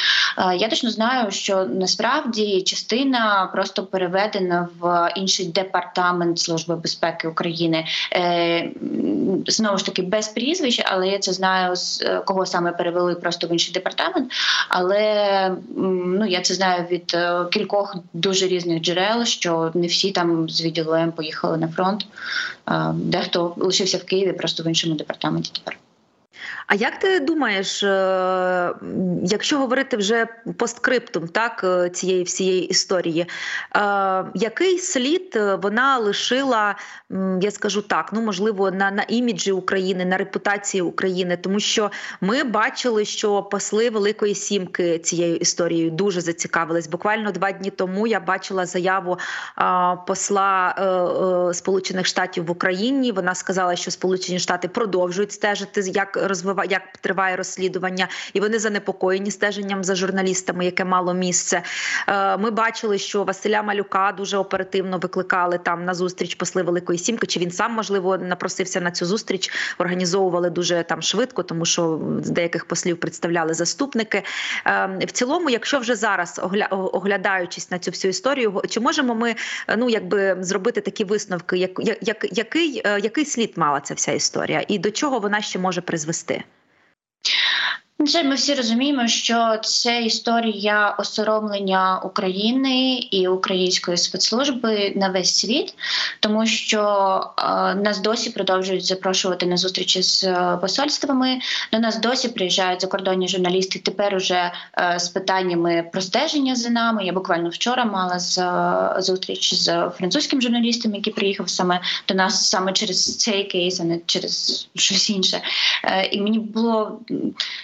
Я 0.58 0.68
точно 0.68 0.92
знаю, 0.92 1.32
що 1.32 1.66
насправді 1.66 2.62
частина 2.62 3.50
просто 3.54 3.84
переведена 3.84 4.68
в 4.80 5.12
інший 5.16 5.46
департамент 5.46 6.40
Служби 6.40 6.76
безпеки 6.76 7.28
України 7.28 7.86
знову 9.48 9.78
ж 9.78 9.86
таки 9.86 10.02
без 10.02 10.28
прізвищ, 10.28 10.84
але 10.86 11.08
я 11.08 11.20
це 11.20 11.34
знаю 11.34 11.76
з 11.76 12.02
е, 12.02 12.22
кого 12.26 12.46
саме 12.46 12.72
перевели 12.72 13.16
просто 13.16 13.48
в 13.48 13.52
інший 13.52 13.74
департамент. 13.74 14.32
Але 14.70 15.56
ну 15.78 16.26
я 16.26 16.42
це 16.42 16.54
знаю 16.54 16.86
від 16.92 17.12
е, 17.14 17.46
кількох 17.52 17.96
дуже 18.14 18.48
різних 18.48 18.82
джерел, 18.82 19.26
що 19.26 19.72
не 19.74 19.88
всі 19.88 20.12
там 20.12 20.50
з 20.50 20.62
відділу 20.62 20.94
М 20.94 21.12
поїхали 21.12 21.58
на 21.58 21.68
фронт. 21.68 22.06
Дехто 22.94 23.54
лишився 23.58 23.98
в 23.98 24.04
Києві 24.04 24.34
просто 24.34 24.64
в 24.64 24.68
іншому 24.68 24.96
департаменті 24.96 25.52
тепер. 25.54 25.78
А 26.72 26.76
як 26.76 27.00
ти 27.00 27.20
думаєш, 27.20 27.84
е, 27.84 28.74
якщо 29.24 29.58
говорити 29.58 29.98
вже 29.98 30.26
постскриптум 30.58 31.28
так 31.28 31.62
е, 31.64 31.90
цієї 31.90 32.24
всієї 32.24 32.68
історії, 32.68 33.22
е, 33.22 33.28
який 34.36 34.78
слід 34.78 35.40
вона 35.62 35.98
лишила, 35.98 36.76
я 37.42 37.52
скажу 37.52 37.82
так, 37.82 38.10
ну 38.14 38.22
можливо, 38.22 38.72
на 38.72 38.92
на 38.92 39.04
іміджі 39.04 39.52
України, 39.52 40.06
на 40.06 40.18
репутації 40.18 40.82
України, 40.82 41.38
тому 41.38 41.60
що 41.60 41.92
ми 42.22 42.44
бачили, 42.44 43.06
що 43.06 43.44
посли 43.44 43.90
Великої 43.90 44.36
Сімки 44.36 45.00
цією 45.00 45.36
історією 45.36 45.92
дуже 45.92 46.22
зацікавились. 46.22 46.88
Буквально 46.88 47.32
два 47.32 47.52
дні 47.52 47.70
тому 47.70 48.08
я 48.08 48.20
бачила 48.20 48.66
заяву 48.66 49.18
посла 50.08 50.76
Сполучених 51.54 52.06
Штатів 52.06 52.46
в 52.46 52.52
Україні. 52.52 53.12
Вона 53.12 53.36
сказала, 53.36 53.76
що 53.76 53.92
Сполучені 53.92 54.40
Штати 54.40 54.68
продовжують 54.68 55.32
стежити, 55.32 55.82
як 55.82 56.18
розвиває 56.62 56.72
як 56.72 56.98
триває 57.02 57.36
розслідування, 57.36 58.08
і 58.34 58.40
вони 58.40 58.60
занепокоєні 58.60 59.32
стеженням 59.32 59.84
за 59.84 59.96
журналістами, 59.96 60.66
яке 60.66 60.86
мало 60.86 61.14
місце. 61.14 61.64
Е, 62.08 62.38
ми 62.38 62.52
бачили, 62.52 62.98
що 62.98 63.24
Василя 63.24 63.64
Малюка 63.64 64.14
дуже 64.18 64.38
оперативно 64.38 64.98
викликали 64.98 65.58
там 65.58 65.86
на 65.86 65.94
зустріч 65.94 66.36
посли 66.36 66.64
Великої 66.64 67.00
Сімки. 67.00 67.28
Чи 67.28 67.40
він 67.40 67.52
сам 67.52 67.74
можливо 67.74 68.18
напросився 68.18 68.82
на 68.82 68.92
цю 68.92 69.06
зустріч? 69.06 69.52
Організовували 69.78 70.50
дуже 70.50 70.84
там 70.84 71.02
швидко, 71.02 71.44
тому 71.44 71.66
що 71.66 72.00
з 72.24 72.30
деяких 72.30 72.66
послів 72.66 72.98
представляли 72.98 73.54
заступники. 73.54 74.24
Е, 74.66 75.06
в 75.08 75.12
цілому, 75.12 75.50
якщо 75.50 75.80
вже 75.80 75.96
зараз 75.96 76.42
оглядаючись 76.70 77.72
на 77.72 77.80
цю 77.80 77.92
всю 77.92 78.10
історію, 78.10 78.62
чи 78.70 78.80
можемо 78.80 79.16
ми 79.16 79.36
ну 79.78 79.90
якби 79.90 80.38
зробити 80.42 80.82
такі 80.82 81.04
висновки, 81.04 81.58
як, 81.58 81.72
як, 82.02 82.26
який, 82.32 82.82
е, 82.86 83.00
який 83.00 83.26
слід 83.26 83.54
мала 83.56 83.80
ця 83.80 83.94
вся 83.94 84.12
історія, 84.12 84.66
і 84.68 84.80
до 84.80 84.92
чого 84.92 85.20
вона 85.20 85.42
ще 85.42 85.60
може 85.60 85.82
призвести? 85.82 86.44
Жаль, 88.06 88.24
ми 88.24 88.36
всі 88.36 88.54
розуміємо, 88.54 89.08
що 89.08 89.58
це 89.64 90.02
історія 90.02 90.96
осоромлення 91.00 92.00
України 92.04 92.98
і 93.12 93.28
української 93.28 93.98
спецслужби 93.98 94.94
на 94.96 95.10
весь 95.10 95.36
світ, 95.36 95.74
тому 96.20 96.46
що 96.46 96.82
е, 97.38 97.76
нас 97.76 98.00
досі 98.00 98.30
продовжують 98.30 98.86
запрошувати 98.86 99.46
на 99.46 99.58
зустрічі 99.58 100.02
з 100.04 100.24
е, 100.24 100.58
посольствами. 100.62 101.40
До 101.72 101.80
нас 101.80 102.00
досі 102.00 102.30
приїжджають 102.30 102.82
закордонні 102.82 103.28
журналісти. 103.28 103.80
Тепер 103.80 104.16
уже 104.16 104.52
е, 104.78 105.00
з 105.00 105.10
питаннями 105.10 105.90
про 105.92 106.02
стеження 106.02 106.56
за 106.56 106.70
нами. 106.70 107.06
Я 107.06 107.14
буквально 107.14 107.50
вчора 107.50 107.86
мала 107.86 108.20
з 108.20 108.38
е, 108.38 109.02
зустріч 109.02 109.54
з 109.54 109.90
французьким 109.98 110.42
журналістом, 110.42 110.96
який 110.96 111.14
приїхав 111.14 111.50
саме 111.50 111.82
до 112.08 112.14
нас 112.14 112.50
саме 112.50 112.74
через 112.74 113.18
цей 113.18 113.44
кейс, 113.44 113.80
а 113.80 113.84
не 113.84 114.00
через 114.06 114.68
щось 114.76 115.10
інше. 115.10 115.42
Е, 115.84 116.10
і 116.12 116.22
мені 116.22 116.40
було 116.40 117.00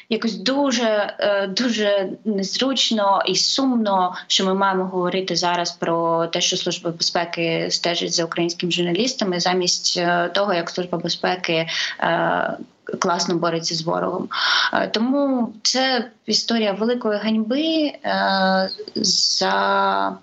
якось 0.10 0.26
якось 0.27 0.43
дуже 0.43 1.13
е, 1.19 1.47
дуже 1.47 2.09
незручно 2.25 3.21
і 3.25 3.35
сумно, 3.35 4.15
що 4.27 4.45
ми 4.45 4.53
маємо 4.53 4.83
говорити 4.83 5.35
зараз 5.35 5.71
про 5.71 6.27
те, 6.27 6.41
що 6.41 6.57
служба 6.57 6.91
безпеки 6.91 7.67
стежить 7.71 8.13
за 8.13 8.25
українськими 8.25 8.71
журналістами, 8.71 9.39
замість 9.39 9.97
е, 9.97 10.29
того, 10.33 10.53
як 10.53 10.69
служба 10.69 10.97
безпеки. 10.97 11.67
Е, 11.99 12.57
класно 12.99 13.35
бореться 13.35 13.75
з 13.75 13.81
ворогом, 13.81 14.29
тому 14.91 15.53
це 15.63 16.11
історія 16.25 16.71
великої 16.71 17.19
ганьби 17.19 17.91
за 18.95 20.17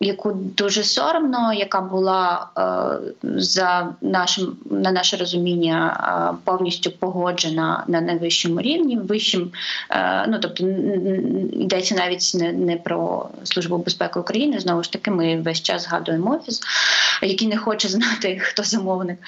яку 0.00 0.32
дуже 0.32 0.84
соромно, 0.84 1.52
яка 1.52 1.80
була 1.80 2.48
е, 2.58 3.40
за 3.40 3.94
нашим 4.00 4.56
на 4.70 4.92
наше 4.92 5.16
розуміння 5.16 6.00
е, 6.32 6.36
повністю 6.44 6.90
погоджена 6.90 7.84
на 7.88 8.00
найвищому 8.00 8.60
рівні, 8.60 8.96
вищим, 8.98 9.52
е, 9.90 10.26
ну 10.28 10.38
тобто 10.38 10.66
йдеться 11.52 11.94
навіть 11.94 12.32
не, 12.34 12.52
не 12.52 12.76
про 12.76 13.28
службу 13.44 13.78
безпеки 13.78 14.20
України. 14.20 14.60
Знову 14.60 14.82
ж 14.82 14.92
таки, 14.92 15.10
ми 15.10 15.40
весь 15.40 15.62
час 15.62 15.82
згадуємо 15.82 16.36
офіс, 16.36 16.60
який 17.22 17.48
не 17.48 17.56
хоче 17.56 17.88
знати, 17.88 18.38
хто 18.42 18.62
замовник. 18.62 19.18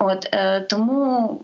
От 0.00 0.36
тому 0.68 1.40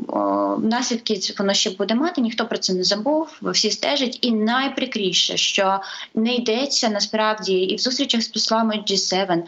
наслідки 0.62 1.20
воно 1.38 1.54
ще 1.54 1.70
буде 1.70 1.94
мати. 1.94 2.20
Ніхто 2.20 2.46
про 2.46 2.58
це 2.58 2.72
не 2.72 2.84
забув, 2.84 3.40
всі 3.42 3.70
стежать, 3.70 4.18
і 4.20 4.32
найприкріше, 4.32 5.36
що 5.36 5.80
не 6.14 6.34
йдеться 6.34 6.88
насправді 6.88 7.54
і 7.54 7.76
в 7.76 7.78
зустрічах 7.78 8.22
з 8.22 8.28
послами 8.28 8.59
G7, 8.68 9.42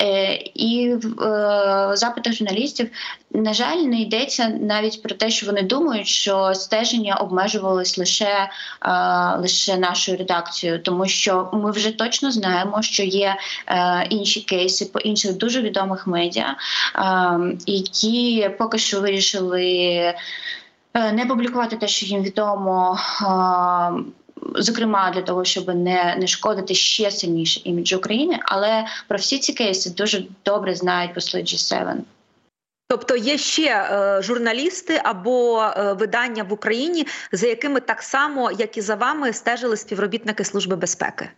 е, 0.00 0.34
і 0.54 0.94
в 0.94 1.22
е, 1.22 1.96
запитах 1.96 2.32
журналістів 2.32 2.90
на 3.30 3.54
жаль 3.54 3.76
не 3.76 4.00
йдеться 4.00 4.48
навіть 4.48 5.02
про 5.02 5.14
те, 5.14 5.30
що 5.30 5.46
вони 5.46 5.62
думають, 5.62 6.06
що 6.06 6.54
стеження 6.54 7.14
обмежувалось 7.14 7.98
лише 7.98 8.50
е, 8.82 8.90
лише 9.38 9.76
нашою 9.76 10.18
редакцією, 10.18 10.82
тому 10.82 11.06
що 11.06 11.50
ми 11.52 11.70
вже 11.70 11.90
точно 11.90 12.30
знаємо, 12.30 12.82
що 12.82 13.02
є 13.02 13.36
е, 13.66 14.06
інші 14.10 14.40
кейси 14.40 14.84
по 14.84 14.98
інших 14.98 15.36
дуже 15.36 15.60
відомих 15.60 16.06
медіа, 16.06 16.56
які 17.66 18.50
поки 18.58 18.78
що 18.78 19.00
вирішили 19.00 20.14
не 21.12 21.26
публікувати 21.26 21.76
те, 21.76 21.88
що 21.88 22.06
їм 22.06 22.22
відомо. 22.22 22.98
Зокрема, 24.54 25.10
для 25.10 25.22
того, 25.22 25.44
щоб 25.44 25.68
не 25.68 26.16
не 26.20 26.26
шкодити 26.26 26.74
ще 26.74 27.10
сильніше 27.10 27.60
іміджу 27.64 27.96
України, 27.96 28.38
але 28.42 28.86
про 29.08 29.18
всі 29.18 29.38
ці 29.38 29.52
кейси 29.52 29.90
дуже 29.90 30.24
добре 30.44 30.74
знають 30.74 31.14
посли 31.14 31.40
G7. 31.40 31.96
Тобто 32.88 33.16
є 33.16 33.38
ще 33.38 33.64
е, 33.64 34.22
журналісти 34.22 35.00
або 35.04 35.62
е, 35.62 35.92
видання 35.92 36.42
в 36.42 36.52
Україні, 36.52 37.06
за 37.32 37.46
якими 37.46 37.80
так 37.80 38.02
само, 38.02 38.50
як 38.50 38.76
і 38.76 38.80
за 38.80 38.94
вами, 38.94 39.32
стежили 39.32 39.76
співробітники 39.76 40.44
служби 40.44 40.76
безпеки 40.76 41.30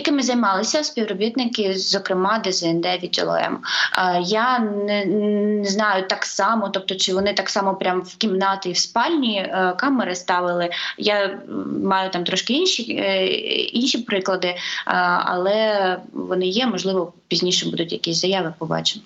якими 0.00 0.22
займалися 0.22 0.84
співробітники, 0.84 1.78
зокрема 1.78 2.42
ДЗНД 2.44 2.86
відділу 2.86 3.32
М. 3.32 3.62
Я 4.22 4.58
не, 4.58 5.04
не 5.04 5.68
знаю 5.68 6.08
так 6.08 6.24
само, 6.24 6.68
тобто 6.68 6.94
чи 6.94 7.14
вони 7.14 7.34
так 7.34 7.50
само 7.50 7.74
прям 7.74 8.00
в 8.00 8.16
кімнаті 8.16 8.68
і 8.68 8.72
в 8.72 8.78
спальні 8.78 9.38
е, 9.38 9.74
камери 9.78 10.14
ставили. 10.14 10.70
Я 10.98 11.40
маю 11.82 12.10
там 12.10 12.24
трошки 12.24 12.52
інші 12.52 12.96
е, 13.00 13.26
інші 13.66 13.98
приклади, 13.98 14.56
але 15.24 15.98
вони 16.12 16.46
є. 16.46 16.66
Можливо, 16.66 17.12
пізніше 17.28 17.70
будуть 17.70 17.92
якісь 17.92 18.20
заяви. 18.20 18.54
Побачимо. 18.58 19.04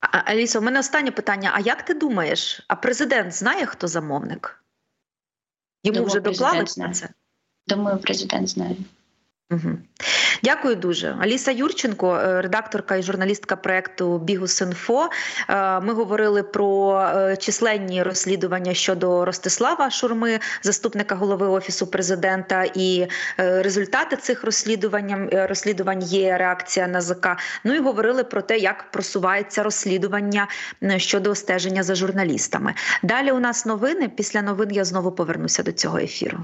Алісо, 0.00 0.58
у 0.58 0.62
мене 0.62 0.80
останнє 0.80 1.10
питання. 1.10 1.50
А 1.54 1.60
як 1.60 1.82
ти 1.82 1.94
думаєш, 1.94 2.60
а 2.68 2.74
президент 2.74 3.34
знає, 3.34 3.66
хто 3.66 3.88
замовник? 3.88 4.64
Йому 5.84 5.98
Думаю, 5.98 6.10
вже 6.10 6.20
доклали 6.20 6.64
на 6.76 6.90
це? 6.90 7.08
Думаю, 7.66 7.98
президент 7.98 8.48
знає. 8.48 8.76
Дякую 10.42 10.76
дуже. 10.76 11.16
Аліса 11.20 11.50
Юрченко, 11.50 12.16
е, 12.16 12.42
редакторка 12.42 12.96
і 12.96 13.02
журналістка 13.02 13.56
проекту 13.56 14.18
Бігус.Інфо. 14.18 15.08
Е, 15.48 15.80
ми 15.80 15.92
говорили 15.92 16.42
про 16.42 17.00
е, 17.00 17.36
численні 17.36 18.02
розслідування 18.02 18.74
щодо 18.74 19.24
Ростислава 19.24 19.90
Шурми, 19.90 20.40
заступника 20.62 21.14
голови 21.14 21.46
офісу 21.46 21.86
президента, 21.86 22.64
і 22.74 23.06
результати 23.36 24.16
цих 24.16 24.44
розслідувань 24.44 25.28
розслідувань 25.32 26.02
є 26.02 26.38
реакція 26.38 26.86
НАЗК. 26.86 27.28
Ну 27.64 27.74
і 27.74 27.80
говорили 27.80 28.24
про 28.24 28.42
те, 28.42 28.58
як 28.58 28.90
просувається 28.90 29.62
розслідування 29.62 30.48
щодо 30.96 31.34
стеження 31.34 31.82
за 31.82 31.94
журналістами. 31.94 32.74
Далі 33.02 33.32
у 33.32 33.40
нас 33.40 33.66
новини. 33.66 34.10
Після 34.16 34.42
новин 34.42 34.70
я 34.72 34.84
знову 34.84 35.12
повернуся 35.12 35.62
до 35.62 35.72
цього 35.72 35.98
ефіру. 35.98 36.38